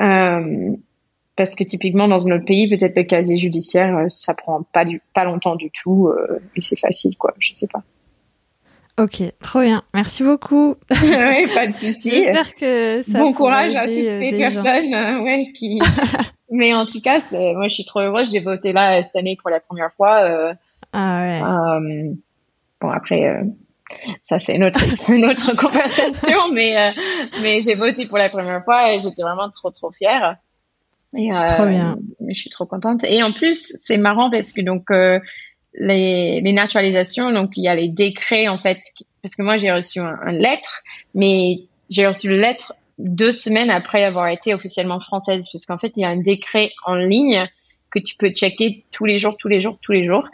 [0.00, 0.76] euh,
[1.38, 5.00] parce que typiquement dans notre pays, peut-être le casier judiciaire, euh, ça prend pas du
[5.14, 7.32] pas longtemps du tout euh, et c'est facile quoi.
[7.38, 7.82] Je sais pas.
[9.00, 9.84] Ok, trop bien.
[9.94, 10.74] Merci beaucoup.
[10.90, 12.10] oui, pas de souci.
[12.10, 15.78] J'espère que ça Bon courage à toutes les personnes, ouais, qui.
[16.50, 18.30] Mais en tout cas, moi, je suis trop heureuse.
[18.30, 20.54] J'ai voté là cette année pour la première fois.
[20.92, 22.12] ah ouais.
[22.80, 23.42] bon après,
[24.22, 24.80] ça c'est une autre,
[25.10, 26.90] une autre conversation, mais euh,
[27.42, 30.34] mais j'ai voté pour la première fois et j'étais vraiment trop trop fière.
[31.16, 31.96] Et, euh, trop bien.
[32.28, 33.02] Je suis trop contente.
[33.04, 35.18] Et en plus, c'est marrant parce que donc euh,
[35.74, 38.78] les, les naturalisations, donc il y a les décrets en fait,
[39.22, 40.82] parce que moi j'ai reçu un, lettre,
[41.14, 45.92] mais j'ai reçu une lettre deux semaines après avoir été officiellement française, parce qu'en fait
[45.96, 47.48] il y a un décret en ligne
[47.90, 50.28] que tu peux checker tous les jours, tous les jours, tous les jours.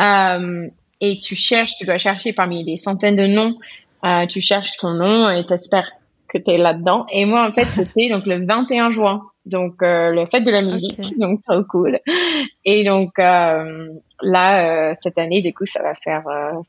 [0.00, 0.68] Euh,
[1.00, 3.58] et tu cherches, tu dois chercher parmi des centaines de noms,
[4.04, 5.90] euh, tu cherches ton nom et t'espères
[6.28, 7.06] que tu es là-dedans.
[7.12, 10.62] Et moi, en fait, c'était donc le 21 juin, donc euh, le fête de la
[10.62, 12.00] musique, donc trop cool.
[12.64, 13.88] Et donc euh,
[14.22, 16.60] là, euh, cette année, du coup, ça va faire euh,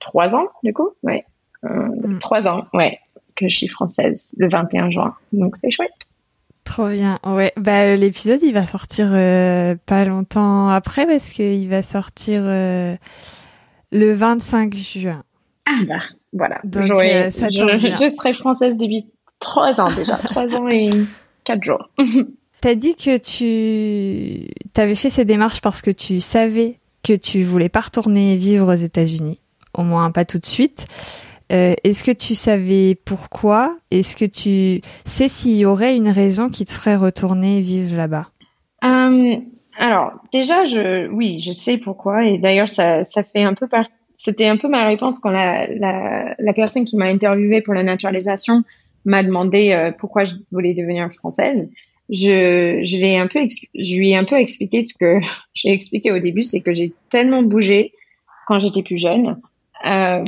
[0.00, 1.24] trois ans, du coup, ouais,
[1.62, 2.18] mm.
[2.20, 2.98] trois ans, ouais,
[3.42, 5.14] que je suis française, le 21 juin.
[5.32, 5.90] Donc c'est chouette.
[6.64, 7.18] Trop bien.
[7.26, 9.10] Ouais, bah l'épisode il va sortir
[9.86, 15.24] pas longtemps après parce qu'il va sortir le 25 juin.
[15.66, 15.98] Ah bah
[16.32, 16.58] voilà.
[16.64, 19.06] Donc, euh, ça je, je, serai française depuis
[19.38, 20.90] trois ans déjà, trois ans et
[21.44, 21.90] quatre jours.
[22.60, 27.68] T'as dit que tu avais fait ces démarches parce que tu savais que tu voulais
[27.68, 29.40] pas retourner vivre aux États-Unis,
[29.74, 30.86] au moins pas tout de suite.
[31.50, 33.76] Est-ce que tu savais pourquoi?
[33.90, 38.28] Est-ce que tu sais s'il y aurait une raison qui te ferait retourner vivre là-bas?
[39.78, 40.62] Alors, déjà,
[41.10, 42.24] oui, je sais pourquoi.
[42.24, 43.66] Et d'ailleurs, ça, fait un peu
[44.14, 48.62] c'était un peu ma réponse quand la, personne qui m'a interviewée pour la naturalisation
[49.04, 51.68] m'a demandé euh, pourquoi je voulais devenir française.
[52.08, 55.18] Je lui ai un peu expliqué ce que
[55.54, 57.92] j'ai expliqué au début, c'est que j'ai tellement bougé
[58.46, 59.40] quand j'étais plus jeune.
[59.84, 60.22] Euh,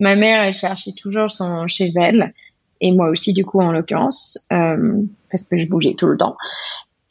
[0.00, 2.32] ma mère, elle cherchait toujours son chez elle,
[2.80, 6.36] et moi aussi du coup en l'occurrence, euh, parce que je bougeais tout le temps.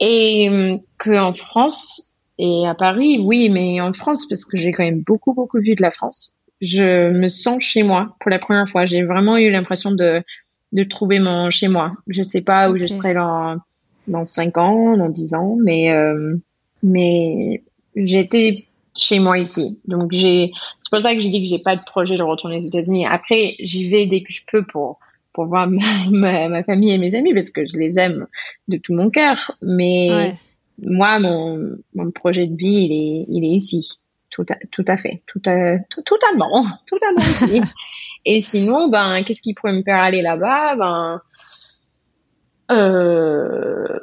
[0.00, 4.72] Et euh, que en France, et à Paris, oui, mais en France, parce que j'ai
[4.72, 8.38] quand même beaucoup, beaucoup vu de la France, je me sens chez moi pour la
[8.38, 8.86] première fois.
[8.86, 10.22] J'ai vraiment eu l'impression de,
[10.72, 11.92] de trouver mon chez moi.
[12.06, 13.56] Je sais pas où je serai dans,
[14.08, 16.36] dans 5 ans, dans 10 ans, mais, euh,
[16.82, 17.62] mais
[17.94, 18.66] j'étais
[18.96, 19.78] chez moi ici.
[19.86, 22.56] Donc j'ai, c'est pour ça que j'ai dit que j'ai pas de projet de retourner
[22.56, 23.06] aux États-Unis.
[23.06, 24.98] Après, j'y vais dès que je peux pour,
[25.32, 25.68] pour voir
[26.10, 28.26] ma, ma, famille et mes amis parce que je les aime
[28.68, 29.52] de tout mon cœur.
[29.62, 30.36] Mais,
[30.80, 33.98] moi, mon, mon projet de vie, il est, il est ici.
[34.30, 35.22] Tout à, tout à fait.
[35.26, 36.66] Tout, à, tout, totalement.
[36.86, 37.60] Totalement ici.
[38.24, 40.76] Et sinon, ben, qu'est-ce qui pourrait me faire aller là-bas?
[40.76, 41.20] Ben,
[42.70, 43.98] euh,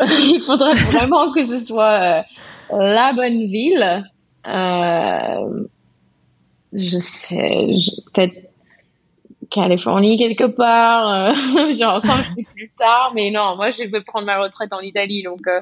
[0.00, 2.22] il faudrait vraiment que ce soit euh,
[2.70, 4.04] la bonne ville.
[4.46, 5.64] Euh,
[6.72, 7.66] je sais,
[8.12, 8.52] peut-être
[9.52, 14.02] Californie quelque part, euh, genre quand je suis plus tard, mais non, moi je veux
[14.02, 15.60] prendre ma retraite en Italie, donc euh,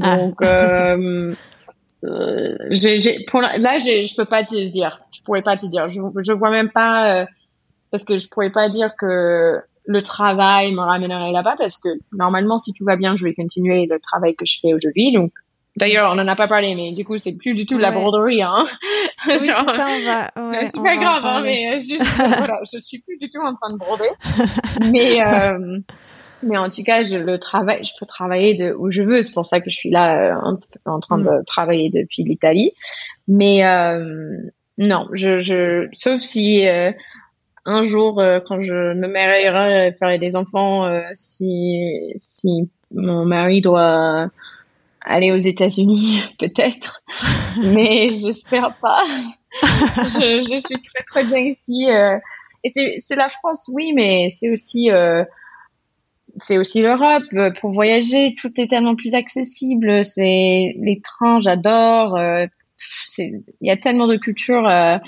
[0.00, 0.16] ah.
[0.16, 1.34] donc euh,
[2.04, 2.56] euh
[3.28, 6.32] pour là je je peux pas te dire, je pourrais pas te dire, je je
[6.32, 7.26] vois même pas
[7.90, 12.58] parce que je pourrais pas dire que le travail me ramènerait là-bas parce que normalement
[12.58, 15.32] si tout va bien, je vais continuer le travail que je fais aujourd'hui, donc
[15.76, 18.42] D'ailleurs, on en a pas parlé, mais du coup, c'est plus du tout la broderie,
[18.42, 18.64] hein.
[19.26, 22.78] Oui, Genre, ça, on va, ouais, c'est pas grave, hein, mais euh, juste, voilà, je
[22.78, 24.10] suis plus du tout en train de broder.
[24.92, 25.80] mais, euh,
[26.44, 29.22] mais en tout cas, je le travaille, je peux travailler de où je veux.
[29.22, 31.44] C'est pour ça que je suis là euh, en, train de mm.
[31.46, 32.72] travailler depuis l'Italie.
[33.26, 34.36] Mais euh,
[34.78, 36.92] non, je, je, sauf si euh,
[37.64, 44.28] un jour, quand je me marierai, faire des enfants, si, si mon mari doit
[45.04, 47.02] aller aux États-Unis, peut-être,
[47.62, 49.04] mais j'espère pas.
[49.62, 51.86] je, je, suis très très bien ici.
[51.88, 52.18] Euh,
[52.64, 55.22] et c'est la France, oui, mais c'est aussi euh,
[56.40, 57.24] c'est aussi l'Europe.
[57.60, 60.04] Pour voyager, tout est tellement plus accessible.
[60.04, 62.16] C'est les trains, j'adore.
[62.16, 62.46] Euh,
[63.18, 64.98] il y a tellement de culture euh,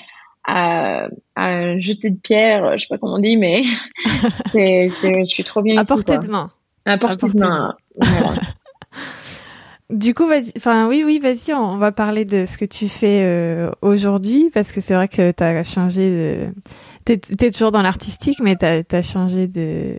[0.44, 3.64] à, à, jeter de pierre, je sais pas comment on dit, mais
[4.53, 5.88] c'est, je suis trop bien à ici.
[5.88, 6.51] Portée de main.
[6.84, 7.74] À portée de main.
[9.89, 10.53] Du coup, vas-y.
[10.57, 11.55] Enfin, oui, oui, vas-y.
[11.55, 15.30] On va parler de ce que tu fais euh, aujourd'hui parce que c'est vrai que
[15.30, 16.37] tu as changé de.
[17.05, 19.99] T'es es toujours dans l'artistique, mais t'as as changé de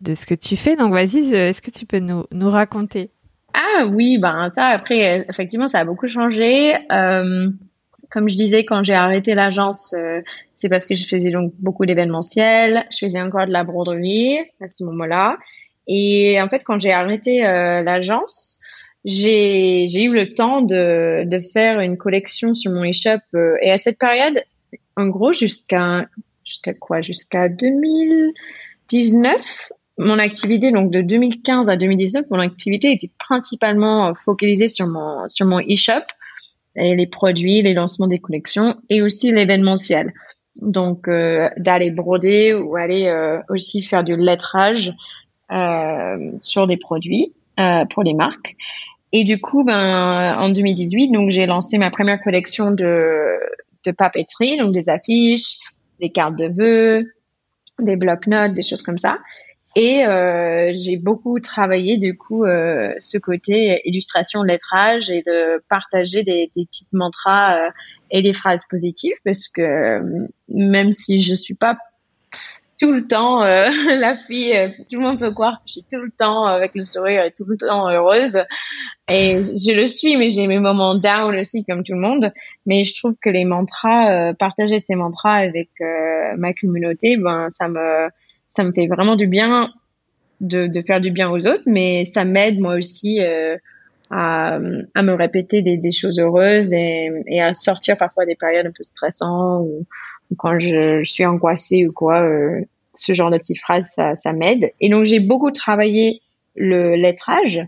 [0.00, 0.76] de ce que tu fais.
[0.76, 1.34] Donc, vas-y.
[1.34, 3.10] Euh, est-ce que tu peux nous nous raconter?
[3.54, 4.66] Ah oui, ben ça.
[4.66, 6.74] Après, effectivement, ça a beaucoup changé.
[6.92, 7.48] Euh,
[8.10, 10.20] comme je disais, quand j'ai arrêté l'agence, euh,
[10.54, 12.86] c'est parce que je faisais donc beaucoup d'événementiels.
[12.92, 15.38] Je faisais encore de la broderie à ce moment-là.
[15.88, 18.55] Et en fait, quand j'ai arrêté l'agence,
[19.06, 23.76] j'ai eu le temps de de faire une collection sur mon eShop euh, et à
[23.76, 24.42] cette période
[24.96, 26.06] en gros jusqu'à
[26.44, 27.02] jusqu'à quoi?
[27.02, 34.88] Jusqu'à 2019 mon activité donc de 2015 à 2019 mon activité était principalement focalisée sur
[34.88, 36.02] mon sur mon eShop
[36.74, 40.12] et les produits les lancements des collections et aussi l'événementiel.
[40.56, 44.92] Donc euh, d'aller broder ou aller euh, aussi faire du lettrage
[46.40, 47.32] sur des produits
[47.90, 48.56] pour les marques
[49.12, 53.38] et du coup, ben, en 2018, donc j'ai lancé ma première collection de,
[53.84, 55.58] de papeterie, donc des affiches,
[56.00, 57.12] des cartes de vœux,
[57.78, 59.18] des blocs-notes, des choses comme ça.
[59.78, 66.22] Et euh, j'ai beaucoup travaillé du coup euh, ce côté illustration, lettrage et de partager
[66.22, 67.70] des, des petites mantras euh,
[68.10, 71.76] et des phrases positives parce que même si je suis pas
[72.78, 73.68] tout le temps euh,
[73.98, 76.74] la fille euh, tout le monde peut croire que je suis tout le temps avec
[76.74, 78.38] le sourire et tout le temps heureuse.
[79.08, 82.32] Et je le suis mais j'ai mes moments down aussi comme tout le monde.
[82.66, 85.70] Mais je trouve que les mantras euh, partager ces mantras avec
[86.36, 88.08] ma communauté ben ça me
[88.48, 89.70] ça me fait vraiment du bien
[90.40, 93.20] de, de faire du bien aux autres mais ça m'aide moi aussi
[94.10, 94.58] à,
[94.94, 98.72] à me répéter des, des choses heureuses et, et à sortir parfois des périodes un
[98.76, 99.86] peu stressantes ou
[100.36, 102.60] quand je, suis angoissée ou quoi, euh,
[102.94, 104.72] ce genre de petites phrases, ça, m'aide.
[104.80, 106.22] Et donc j'ai beaucoup travaillé
[106.54, 107.60] le lettrage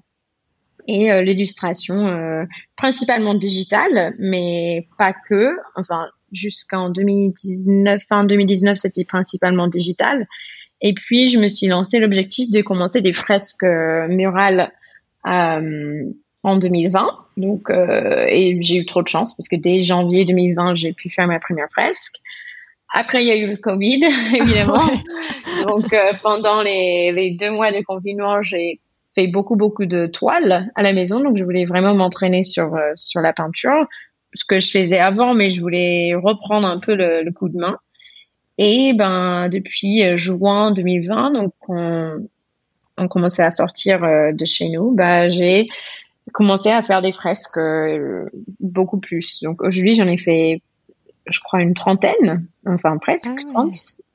[0.87, 2.45] et euh, l'illustration, euh,
[2.77, 5.57] principalement digitale, mais pas que.
[5.77, 10.27] Enfin, jusqu'en 2019, fin 2019, c'était principalement digital.
[10.81, 14.73] Et puis, je me suis lancé l'objectif de commencer des fresques murales
[15.25, 17.09] en 2020.
[17.37, 21.27] Donc, et j'ai eu trop de chance parce que dès janvier 2020, j'ai pu faire
[21.27, 22.15] ma première fresque.
[22.93, 24.03] Après, il y a eu le Covid,
[24.35, 24.89] évidemment.
[25.67, 28.81] Donc, euh, pendant les, les deux mois de confinement, j'ai
[29.15, 31.21] fait beaucoup, beaucoup de toiles à la maison.
[31.21, 33.87] Donc, je voulais vraiment m'entraîner sur, euh, sur la peinture,
[34.35, 37.59] ce que je faisais avant, mais je voulais reprendre un peu le, le coup de
[37.59, 37.79] main.
[38.57, 42.27] Et ben, depuis euh, juin 2020, donc, on,
[42.97, 45.69] on commençait à sortir de chez nous, bah, j'ai
[46.33, 47.61] commencé à faire des fresques
[48.61, 49.41] beaucoup plus.
[49.43, 50.63] Donc, aujourd'hui, j'en ai fait
[51.31, 53.75] je crois, une trentaine, enfin presque, ah trente.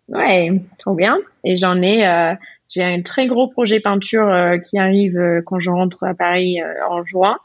[0.09, 1.17] Ouais, trop bien.
[1.43, 2.33] Et j'en ai, euh,
[2.69, 6.59] j'ai un très gros projet peinture euh, qui arrive euh, quand je rentre à Paris
[6.89, 7.37] en juin.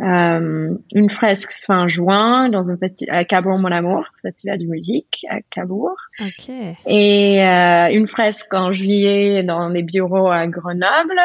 [0.00, 5.40] une fresque fin juin dans un festival à Cabourg Mon Amour, festival de musique à
[5.40, 5.96] Cabourg.
[6.20, 6.76] Okay.
[6.86, 11.20] Et une fresque en juillet dans les bureaux à Grenoble.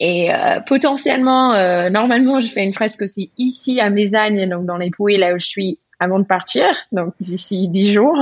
[0.00, 0.30] Et
[0.68, 5.34] potentiellement, normalement, je fais une fresque aussi ici à Mézagne, donc dans les Pouilles, là
[5.34, 8.18] où je suis avant de partir, donc d'ici dix jours.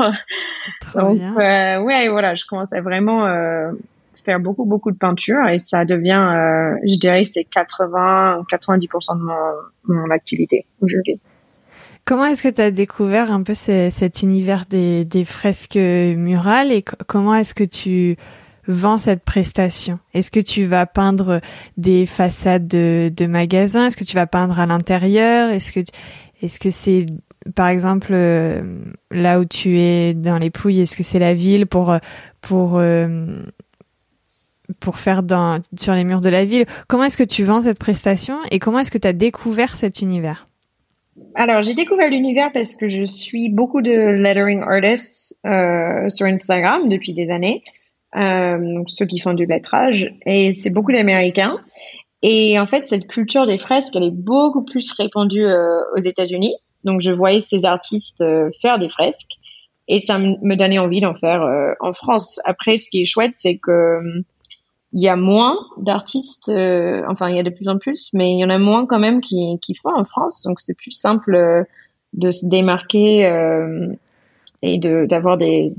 [0.94, 3.72] donc euh, ouais, voilà, je commence à vraiment euh,
[4.24, 9.22] faire beaucoup beaucoup de peinture et ça devient, euh, je dirais, c'est 80 90% de
[9.22, 11.20] mon, mon activité aujourd'hui.
[12.04, 16.84] Comment est-ce que tu as découvert un peu cet univers des, des fresques murales et
[17.08, 18.16] comment est-ce que tu
[18.68, 19.98] vends cette prestation?
[20.14, 21.40] Est-ce que tu vas peindre
[21.76, 23.86] des façades de, de magasins?
[23.86, 25.50] Est-ce que tu vas peindre à l'intérieur?
[25.50, 25.80] Est-ce que
[26.42, 27.06] est-ce que c'est
[27.54, 28.62] par exemple, euh,
[29.10, 31.94] là où tu es dans les Pouilles, est-ce que c'est la ville pour
[32.40, 33.42] pour euh,
[34.80, 35.22] pour faire
[35.78, 36.66] sur les murs de la ville?
[36.88, 40.00] Comment est-ce que tu vends cette prestation et comment est-ce que tu as découvert cet
[40.00, 40.46] univers?
[41.34, 46.88] Alors, j'ai découvert l'univers parce que je suis beaucoup de lettering artists euh, sur Instagram
[46.88, 47.62] depuis des années,
[48.16, 51.58] euh, ceux qui font du lettrage, et c'est beaucoup d'Américains.
[52.22, 56.54] Et en fait, cette culture des fresques, elle est beaucoup plus répandue euh, aux États-Unis.
[56.86, 59.34] Donc je voyais ces artistes euh, faire des fresques
[59.88, 62.40] et ça me donnait envie d'en faire euh, en France.
[62.44, 64.00] Après, ce qui est chouette, c'est que
[64.92, 68.32] il y a moins d'artistes, euh, enfin il y a de plus en plus, mais
[68.32, 70.44] il y en a moins quand même qui, font en France.
[70.44, 71.66] Donc c'est plus simple
[72.14, 73.28] de se démarquer
[74.62, 75.74] et d'avoir des,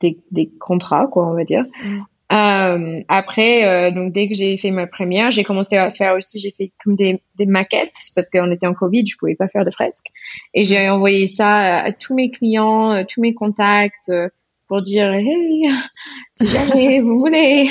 [0.00, 2.00] des, des contrats quoi on va dire mm.
[2.32, 6.38] Euh, après, euh, donc dès que j'ai fait ma première, j'ai commencé à faire aussi,
[6.38, 9.64] j'ai fait comme des, des maquettes parce qu'on était en Covid, je pouvais pas faire
[9.64, 10.12] de fresques.
[10.54, 14.28] Et j'ai envoyé ça à, tous mes clients, à tous mes contacts euh,
[14.68, 15.70] pour dire hey,
[16.32, 17.70] si jamais vous voulez.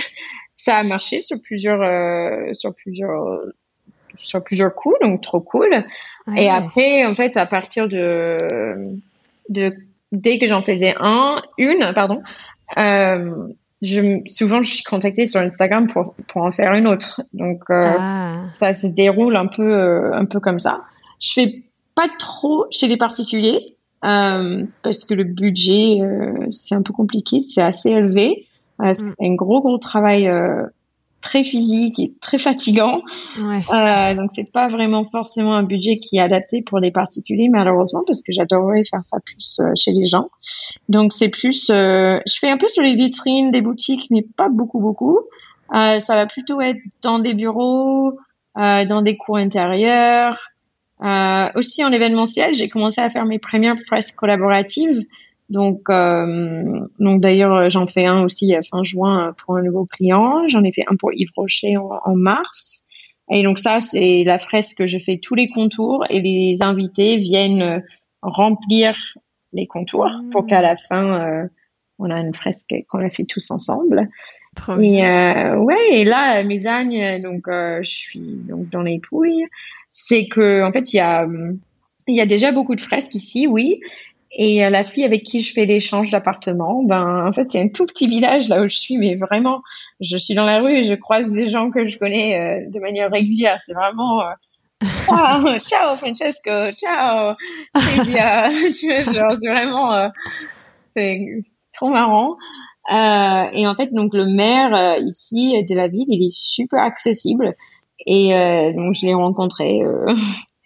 [0.58, 3.40] Ça a marché sur plusieurs, euh, sur plusieurs,
[4.16, 5.86] sur plusieurs coups, donc trop cool.
[6.36, 8.38] Et après, en fait, à partir de,
[9.48, 9.74] de
[10.12, 12.22] dès que j'en faisais un, une, pardon.
[12.78, 13.48] Euh,
[13.82, 17.22] je, souvent, je suis contactée sur Instagram pour, pour en faire une autre.
[17.34, 18.44] Donc, euh, ah.
[18.54, 20.82] ça se déroule un peu, euh, un peu comme ça.
[21.22, 21.54] Je fais
[21.96, 23.66] pas trop chez les particuliers
[24.06, 28.48] euh, parce que le budget, euh, c'est un peu compliqué, c'est assez élevé.
[28.82, 29.32] Euh, c'est mm.
[29.32, 30.30] un gros, gros travail
[31.22, 33.02] très physique et très fatigant.
[33.38, 33.62] Ouais.
[33.74, 38.04] Euh, donc c'est pas vraiment forcément un budget qui est adapté pour des particuliers malheureusement
[38.06, 40.30] parce que j'adorerais faire ça plus euh, chez les gens.
[40.88, 44.50] Donc c'est plus, euh, je fais un peu sur les vitrines des boutiques mais pas
[44.50, 45.20] beaucoup beaucoup.
[45.74, 48.18] Euh, ça va plutôt être dans des bureaux,
[48.58, 50.38] euh, dans des cours intérieurs.
[51.56, 55.06] aussi en événementiel, j'ai commencé à faire mes premières fresques collaboratives
[55.50, 60.48] donc, euh, donc d'ailleurs, j'en fais un aussi à fin juin pour un nouveau client.
[60.48, 62.84] J'en ai fait un pour Yves Rocher en, mars.
[63.32, 67.18] Et donc ça, c'est la fresque que je fais tous les contours et les invités
[67.18, 67.84] viennent
[68.22, 68.96] remplir
[69.54, 71.48] les contours pour qu'à la fin, euh,
[71.98, 74.08] on a une fresque qu'on a fait tous ensemble.
[74.56, 79.00] Trop et euh, ouais, et là, mes agnes, donc euh, je suis donc dans les
[79.00, 79.46] pouilles.
[79.90, 81.28] C'est que en fait, il y a
[82.08, 83.80] il y a déjà beaucoup de fresques ici, oui,
[84.32, 87.68] et euh, la fille avec qui je fais l'échange d'appartements, ben en fait c'est un
[87.68, 89.62] tout petit village là où je suis, mais vraiment
[90.02, 92.80] je suis dans la rue et je croise des gens que je connais euh, de
[92.80, 93.58] manière régulière.
[93.66, 94.32] C'est vraiment euh,
[95.10, 97.36] ah, ciao Francesco, ciao
[97.76, 98.50] Silvia,
[98.80, 100.12] tu vois, c'est vraiment
[100.96, 102.38] c'est trop marrant.
[102.88, 107.56] et en fait donc le maire ici de la ville, il est super accessible
[108.06, 108.30] et
[108.76, 109.82] donc je l'ai rencontré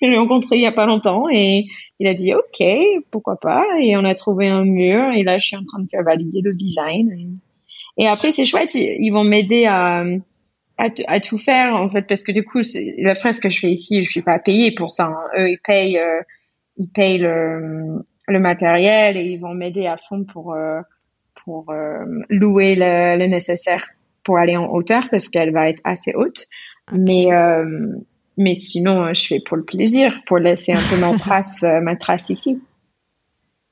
[0.04, 1.66] je l'ai rencontré il y a pas longtemps et
[2.00, 2.64] il a dit OK,
[3.12, 5.90] pourquoi pas et on a trouvé un mur et là je suis en train de
[5.90, 7.40] faire valider le design
[7.98, 10.04] et, après c'est chouette, ils vont m'aider à,
[10.78, 12.60] à, tout faire en fait parce que du coup
[12.98, 15.06] la fresque que je fais ici, je suis pas payée pour ça.
[15.06, 15.40] Hein.
[15.40, 16.22] Eux ils payent euh,
[16.78, 20.56] ils payent le le matériel et ils vont m'aider à fond pour
[21.46, 21.74] pour
[22.30, 23.86] louer le, le, nécessaire
[24.24, 26.48] pour aller en hauteur parce qu'elle va être assez haute.
[26.92, 27.28] Mais
[28.38, 32.30] mais sinon, je fais pour le plaisir, pour laisser un peu ma trace ma trace
[32.30, 32.60] ici.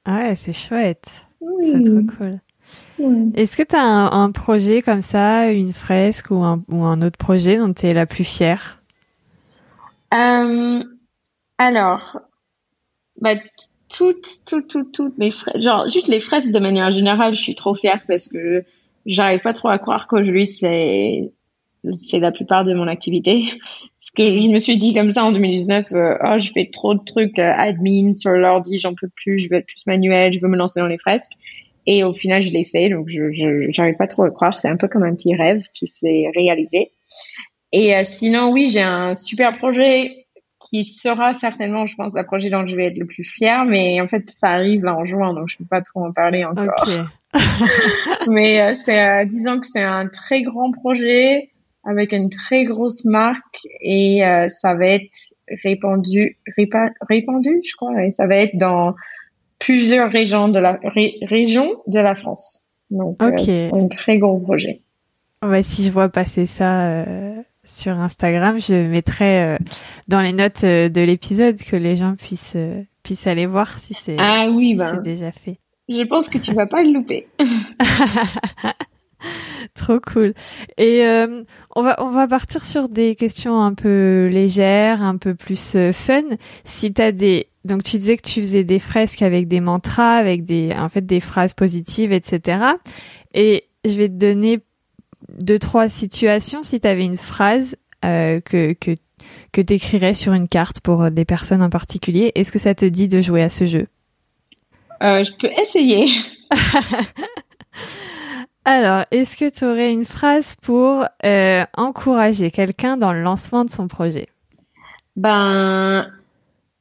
[0.05, 1.27] Ah ouais, c'est chouette.
[1.61, 2.39] C'est trop cool.
[3.35, 7.17] Est-ce que tu as un, projet comme ça, une fresque ou un, ou un autre
[7.17, 8.81] projet dont tu es la plus fière?
[10.13, 10.83] Euh,
[11.57, 12.19] Alors,
[13.19, 13.35] bah,
[13.89, 17.55] toutes, toutes, toutes, toutes mes fresques, genre juste les fresques de manière générale, je suis
[17.55, 18.63] trop fière parce que
[19.05, 21.31] j'arrive pas trop à croire qu'aujourd'hui c'est
[21.89, 23.45] c'est la plupart de mon activité.
[24.15, 26.95] Parce que je me suis dit comme ça en 2019, euh, oh, je fais trop
[26.95, 30.39] de trucs euh, admin sur l'ordi, j'en peux plus, je veux être plus manuel, je
[30.41, 31.31] veux me lancer dans les fresques.
[31.87, 34.55] Et au final, je l'ai fait, donc je j'arrive pas trop à croire.
[34.55, 36.91] C'est un peu comme un petit rêve qui s'est réalisé.
[37.71, 40.11] Et euh, sinon, oui, j'ai un super projet
[40.59, 43.63] qui sera certainement, je pense, le projet dont je vais être le plus fier.
[43.63, 46.43] Mais en fait, ça arrive là en juin, donc je peux pas trop en parler
[46.43, 46.85] encore.
[48.27, 51.50] mais c'est, disons que c'est un très grand projet
[51.83, 55.11] avec une très grosse marque et euh, ça va être
[55.63, 58.93] répandu, répandu, je crois, et ça va être dans
[59.59, 60.79] plusieurs régions de la
[61.23, 62.67] région de la France.
[62.89, 64.81] Donc, euh, un très gros projet.
[65.43, 69.57] Ouais, si je vois passer ça euh, sur Instagram, je mettrai
[70.07, 72.57] dans les notes de l'épisode que les gens puissent
[73.03, 75.57] puissent aller voir si c'est ah oui, ben, déjà fait.
[75.89, 77.27] Je pense que tu vas pas le louper.
[79.81, 80.35] Trop cool.
[80.77, 81.43] Et euh,
[81.75, 85.91] on va on va partir sur des questions un peu légères, un peu plus euh,
[85.91, 86.21] fun.
[86.65, 90.17] Si tu as des donc tu disais que tu faisais des fresques avec des mantras,
[90.17, 92.63] avec des en fait des phrases positives, etc.
[93.33, 94.59] Et je vais te donner
[95.39, 96.61] deux trois situations.
[96.61, 97.75] Si tu avais une phrase
[98.05, 98.91] euh, que que
[99.51, 103.07] que t'écrirais sur une carte pour des personnes en particulier, est-ce que ça te dit
[103.07, 103.87] de jouer à ce jeu?
[105.01, 106.11] Je peux essayer.
[108.63, 113.71] Alors, est-ce que tu aurais une phrase pour euh, encourager quelqu'un dans le lancement de
[113.71, 114.27] son projet?
[115.15, 116.07] Ben,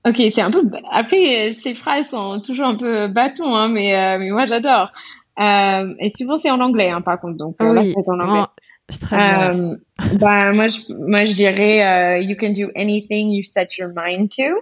[0.07, 0.63] ok, c'est un peu.
[0.93, 4.93] Après, ces phrases sont toujours un peu bâton, hein, mais euh, mais moi j'adore.
[5.39, 7.75] Euh, et souvent c'est en anglais, hein, par contre, donc oui.
[7.75, 8.47] là c'est en anglais.
[10.19, 14.61] Ben moi je moi je dirais you can do anything you set your mind to.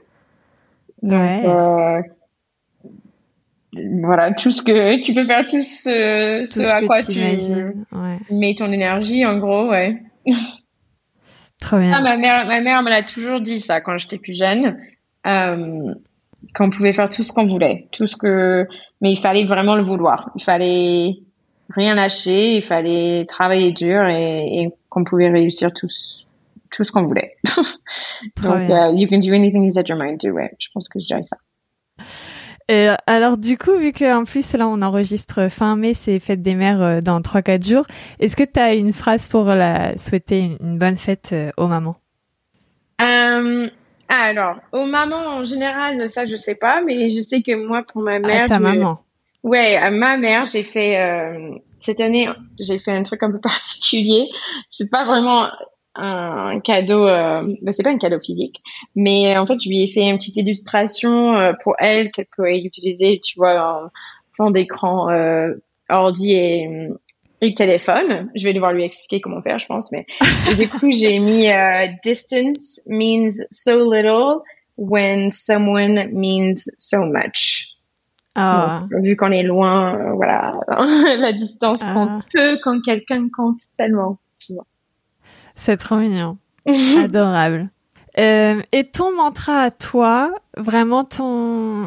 [1.03, 2.11] Donc, ouais
[3.73, 7.21] voilà tout ce que tu peux faire tout ce, ce à quoi tu
[8.35, 10.01] mets ton énergie en gros ouais.
[11.61, 11.93] Trop bien.
[11.95, 14.79] Ah, ma mère ma mère me l'a toujours dit ça quand j'étais plus jeune
[15.27, 15.95] euh,
[16.55, 18.67] qu'on pouvait faire tout ce qu'on voulait tout ce que
[19.01, 20.31] mais il fallait vraiment le vouloir.
[20.37, 21.17] Il fallait
[21.71, 25.89] rien lâcher il fallait travailler dur et, et qu'on pouvait réussir tout
[26.71, 27.37] tout ce qu'on voulait.
[28.43, 30.99] Donc uh, you can do anything you set your mind to ouais je pense que
[31.01, 31.37] je dirais ça
[32.69, 36.55] et alors du coup, vu qu'en plus là on enregistre fin mai, c'est fête des
[36.55, 37.85] mères euh, dans 3-4 jours,
[38.21, 41.97] est-ce que tu as une phrase pour la souhaiter une, bonne fête euh, aux mamans?
[43.01, 43.69] Euh,
[44.09, 48.03] Alors, aux mamans en général, ça je sais pas, mais je sais que moi pour
[48.03, 48.45] ma mère...
[48.45, 49.01] À ta maman
[49.43, 51.01] Ouais, à ma mère, j'ai fait...
[51.01, 54.29] Euh, cette année, j'ai fait un truc un peu particulier.
[54.69, 55.49] C'est pas vraiment
[55.99, 58.63] un cadeau, euh, bah, c'est pas un cadeau physique,
[58.95, 62.61] mais en fait je lui ai fait une petite illustration euh, pour elle qu'elle pourrait
[62.61, 63.89] utiliser, tu vois, en
[64.37, 65.55] fond d'écran, euh,
[65.89, 66.89] ordi et,
[67.41, 68.31] et téléphone.
[68.35, 70.07] Je vais devoir lui expliquer comment faire, je pense, mais
[70.57, 74.43] du coup j'ai mis euh, distance means so little
[74.77, 77.75] when someone means so much.
[78.41, 78.87] Ah.
[79.03, 80.55] vu qu'on est loin, euh, voilà,
[81.17, 82.25] la distance compte ah.
[82.33, 84.67] peu quand quelqu'un compte tellement, tu vois.
[85.59, 86.39] C'est trop mignon.
[86.67, 87.71] Adorable.
[88.19, 91.87] Euh, et ton mantra à toi, vraiment ton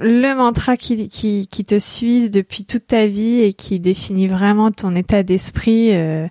[0.00, 4.70] le mantra qui, qui, qui te suit depuis toute ta vie et qui définit vraiment
[4.70, 6.26] ton état d'esprit euh,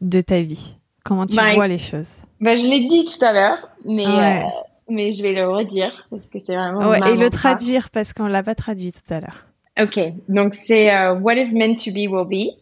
[0.00, 0.76] de ta vie.
[1.04, 2.22] Comment tu bah, vois les choses?
[2.40, 4.46] bah, Je l'ai dit tout à l'heure, mais, euh,
[4.88, 6.88] mais je vais le redire parce que c'est vraiment.
[6.88, 9.46] Ouais, et le traduire parce qu'on l'a pas traduit tout à l'heure.
[9.80, 9.98] Ok,
[10.28, 12.52] donc c'est euh, What is meant to be will be.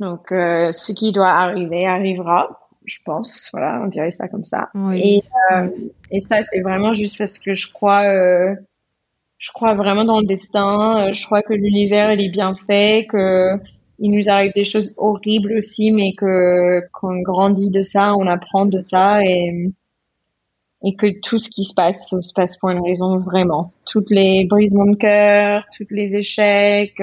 [0.00, 3.48] Donc, euh, ce qui doit arriver arrivera, je pense.
[3.52, 4.68] Voilà, on dirait ça comme ça.
[4.94, 5.22] Et,
[5.52, 5.68] euh,
[6.10, 8.54] et ça, c'est vraiment juste parce que je crois, euh,
[9.38, 11.08] je crois vraiment dans le destin.
[11.08, 13.58] Euh, je crois que l'univers il est bien fait, que
[14.00, 18.66] il nous arrive des choses horribles aussi, mais que qu'on grandit de ça, on apprend
[18.66, 19.70] de ça et
[20.86, 23.72] et que tout ce qui se passe, se passe pour une raison vraiment.
[23.86, 27.00] Toutes les brisements de cœur, toutes les échecs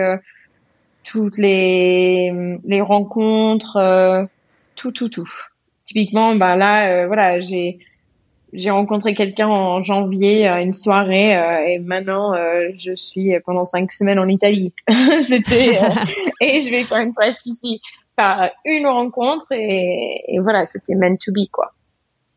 [1.04, 4.24] toutes les, les rencontres, euh,
[4.76, 5.30] tout, tout, tout.
[5.86, 7.80] Typiquement, bah là, euh, voilà, j'ai
[8.54, 11.32] j'ai rencontré quelqu'un en janvier à une soirée
[11.72, 12.34] et maintenant
[12.76, 14.74] je suis pendant cinq semaines en Italie.
[15.24, 15.80] C'était
[16.42, 17.80] et je vais faire une presse ici
[18.18, 21.72] par une rencontre et, et voilà, c'était meant to be quoi.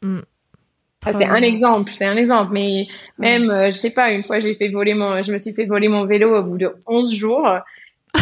[0.02, 0.20] Mm.
[1.02, 2.86] c'est un exemple, c'est un exemple, mais
[3.18, 5.88] même, je sais pas, une fois j'ai fait voler mon, je me suis fait voler
[5.88, 7.48] mon vélo au bout de 11 jours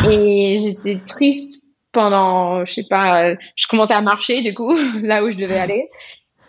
[0.09, 1.62] et j'étais triste
[1.93, 5.88] pendant, je sais pas, je commençais à marcher du coup là où je devais aller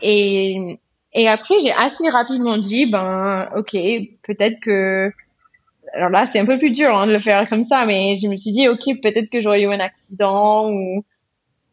[0.01, 0.79] et
[1.13, 3.71] et après j'ai assez rapidement dit ben ok
[4.23, 5.11] peut-être que
[5.93, 8.27] alors là c'est un peu plus dur hein, de le faire comme ça mais je
[8.27, 11.05] me suis dit ok peut-être que j'aurais eu un accident ou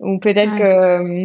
[0.00, 0.62] ou peut-être que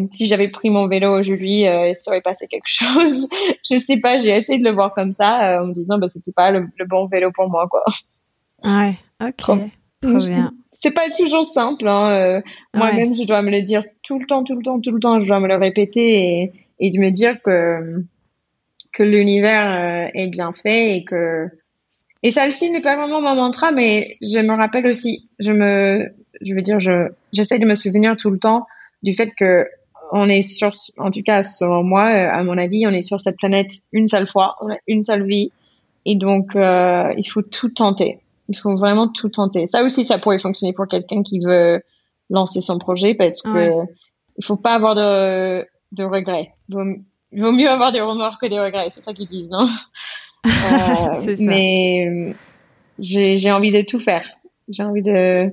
[0.03, 3.29] euh, si j'avais pris mon vélo aujourd'hui, euh, il serait passé quelque chose.
[3.69, 6.09] je sais pas, j'ai essayé de le voir comme ça, euh, en me disant bah
[6.09, 7.83] c'était pas le, bon vélo pour moi quoi.
[8.63, 9.71] Ouais, ok,
[10.85, 11.87] c'est pas toujours simple.
[11.87, 12.11] Hein.
[12.11, 12.41] Euh,
[12.75, 15.19] moi-même, je dois me le dire tout le temps, tout le temps, tout le temps.
[15.19, 18.03] Je dois me le répéter et, et de me dire que
[18.93, 21.47] que l'univers euh, est bien fait et que
[22.23, 25.29] et aussi n'est pas vraiment mon mantra, mais je me rappelle aussi.
[25.39, 26.07] Je me,
[26.41, 28.67] je veux dire, je j'essaie de me souvenir tout le temps
[29.03, 29.67] du fait que
[30.11, 33.19] on est sur, en tout cas selon moi, euh, à mon avis, on est sur
[33.19, 35.51] cette planète une seule fois, on a une seule vie,
[36.05, 38.19] et donc il faut tout tenter.
[38.49, 39.65] Il faut vraiment tout tenter.
[39.67, 41.81] Ça aussi, ça pourrait fonctionner pour quelqu'un qui veut
[42.29, 43.71] lancer son projet parce que
[44.37, 46.53] il faut pas avoir de, de regrets.
[46.69, 46.75] Il
[47.41, 48.89] vaut, mieux avoir des remords que des regrets.
[48.93, 49.67] C'est ça qu'ils disent, non?
[50.45, 51.31] euh, ça.
[51.39, 52.35] Mais
[52.99, 54.27] j'ai envie de tout faire.
[54.67, 55.51] J'ai envie de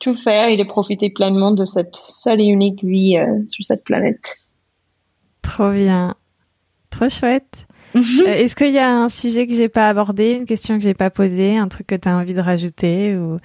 [0.00, 3.84] tout faire et de profiter pleinement de cette seule et unique vie euh, sur cette
[3.84, 4.36] planète.
[5.42, 6.14] Trop bien.
[6.90, 7.67] Trop chouette.
[7.94, 8.20] Mhm.
[8.26, 10.94] Euh, est-ce qu'il y a un sujet que j'ai pas abordé, une question que j'ai
[10.94, 13.38] pas posée, un truc que tu as envie de rajouter ou?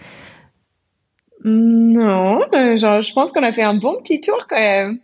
[1.46, 5.00] Non, euh, genre, je pense qu'on a fait un bon petit tour quand même.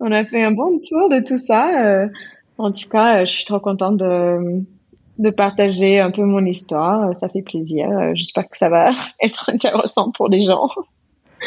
[0.00, 1.68] On a fait un bon tour de tout ça.
[1.86, 2.08] Euh.
[2.58, 4.62] en tout cas, je suis trop contente de,
[5.18, 7.16] de partager un peu mon histoire.
[7.18, 7.88] Ça fait plaisir.
[8.14, 10.68] J'espère que ça va être intéressant pour les gens.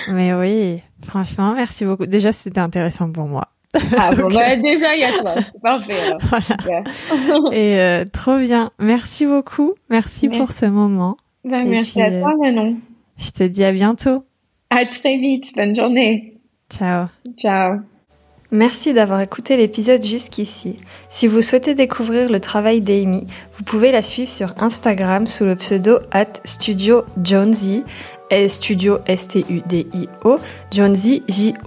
[0.09, 2.05] Mais oui, franchement, merci beaucoup.
[2.05, 3.47] Déjà, c'était intéressant pour moi.
[3.97, 5.35] Ah bon, bah, euh, déjà, il y a toi.
[5.51, 5.93] C'est parfait.
[7.51, 8.71] Et euh, trop bien.
[8.79, 9.73] Merci beaucoup.
[9.89, 11.17] Merci, pour ce moment.
[11.43, 12.77] Bah, merci à toi, euh, Manon.
[13.17, 14.25] Je te dis à bientôt.
[14.69, 15.55] À très vite.
[15.55, 16.37] Bonne journée.
[16.69, 17.07] Ciao.
[17.37, 17.79] Ciao.
[18.51, 20.77] Merci d'avoir écouté l'épisode jusqu'ici.
[21.09, 23.25] Si vous souhaitez découvrir le travail d'Amy,
[23.57, 27.83] vous pouvie la suivre sur Instagram sous le pseudo at Studio Jonesy
[28.47, 30.37] Studio S-T-U-D-I-O,
[30.71, 31.63] J-O-N-E-S-I-E.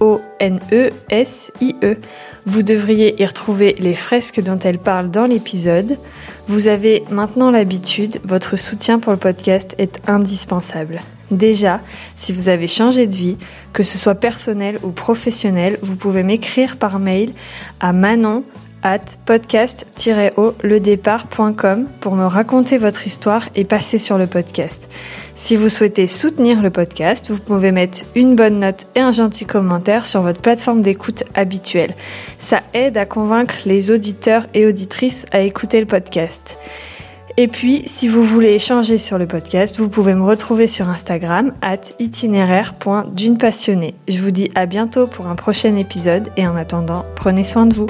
[2.45, 5.97] Vous devriez y retrouver les fresques dont elle parle dans l'épisode.
[6.47, 10.99] Vous avez maintenant l'habitude, votre soutien pour le podcast est indispensable.
[11.31, 11.79] Déjà,
[12.15, 13.37] si vous avez changé de vie,
[13.73, 17.33] que ce soit personnel ou professionnel, vous pouvez m'écrire par mail
[17.79, 18.43] à manon
[18.83, 24.89] at podcast-ledépart.com pour me raconter votre histoire et passer sur le podcast.
[25.35, 29.45] Si vous souhaitez soutenir le podcast, vous pouvez mettre une bonne note et un gentil
[29.45, 31.95] commentaire sur votre plateforme d'écoute habituelle.
[32.39, 36.57] Ça aide à convaincre les auditeurs et auditrices à écouter le podcast.
[37.37, 41.53] Et puis, si vous voulez échanger sur le podcast, vous pouvez me retrouver sur Instagram
[41.61, 43.95] at itinéraire.d'une passionnée.
[44.09, 47.75] Je vous dis à bientôt pour un prochain épisode et en attendant, prenez soin de
[47.75, 47.87] vous.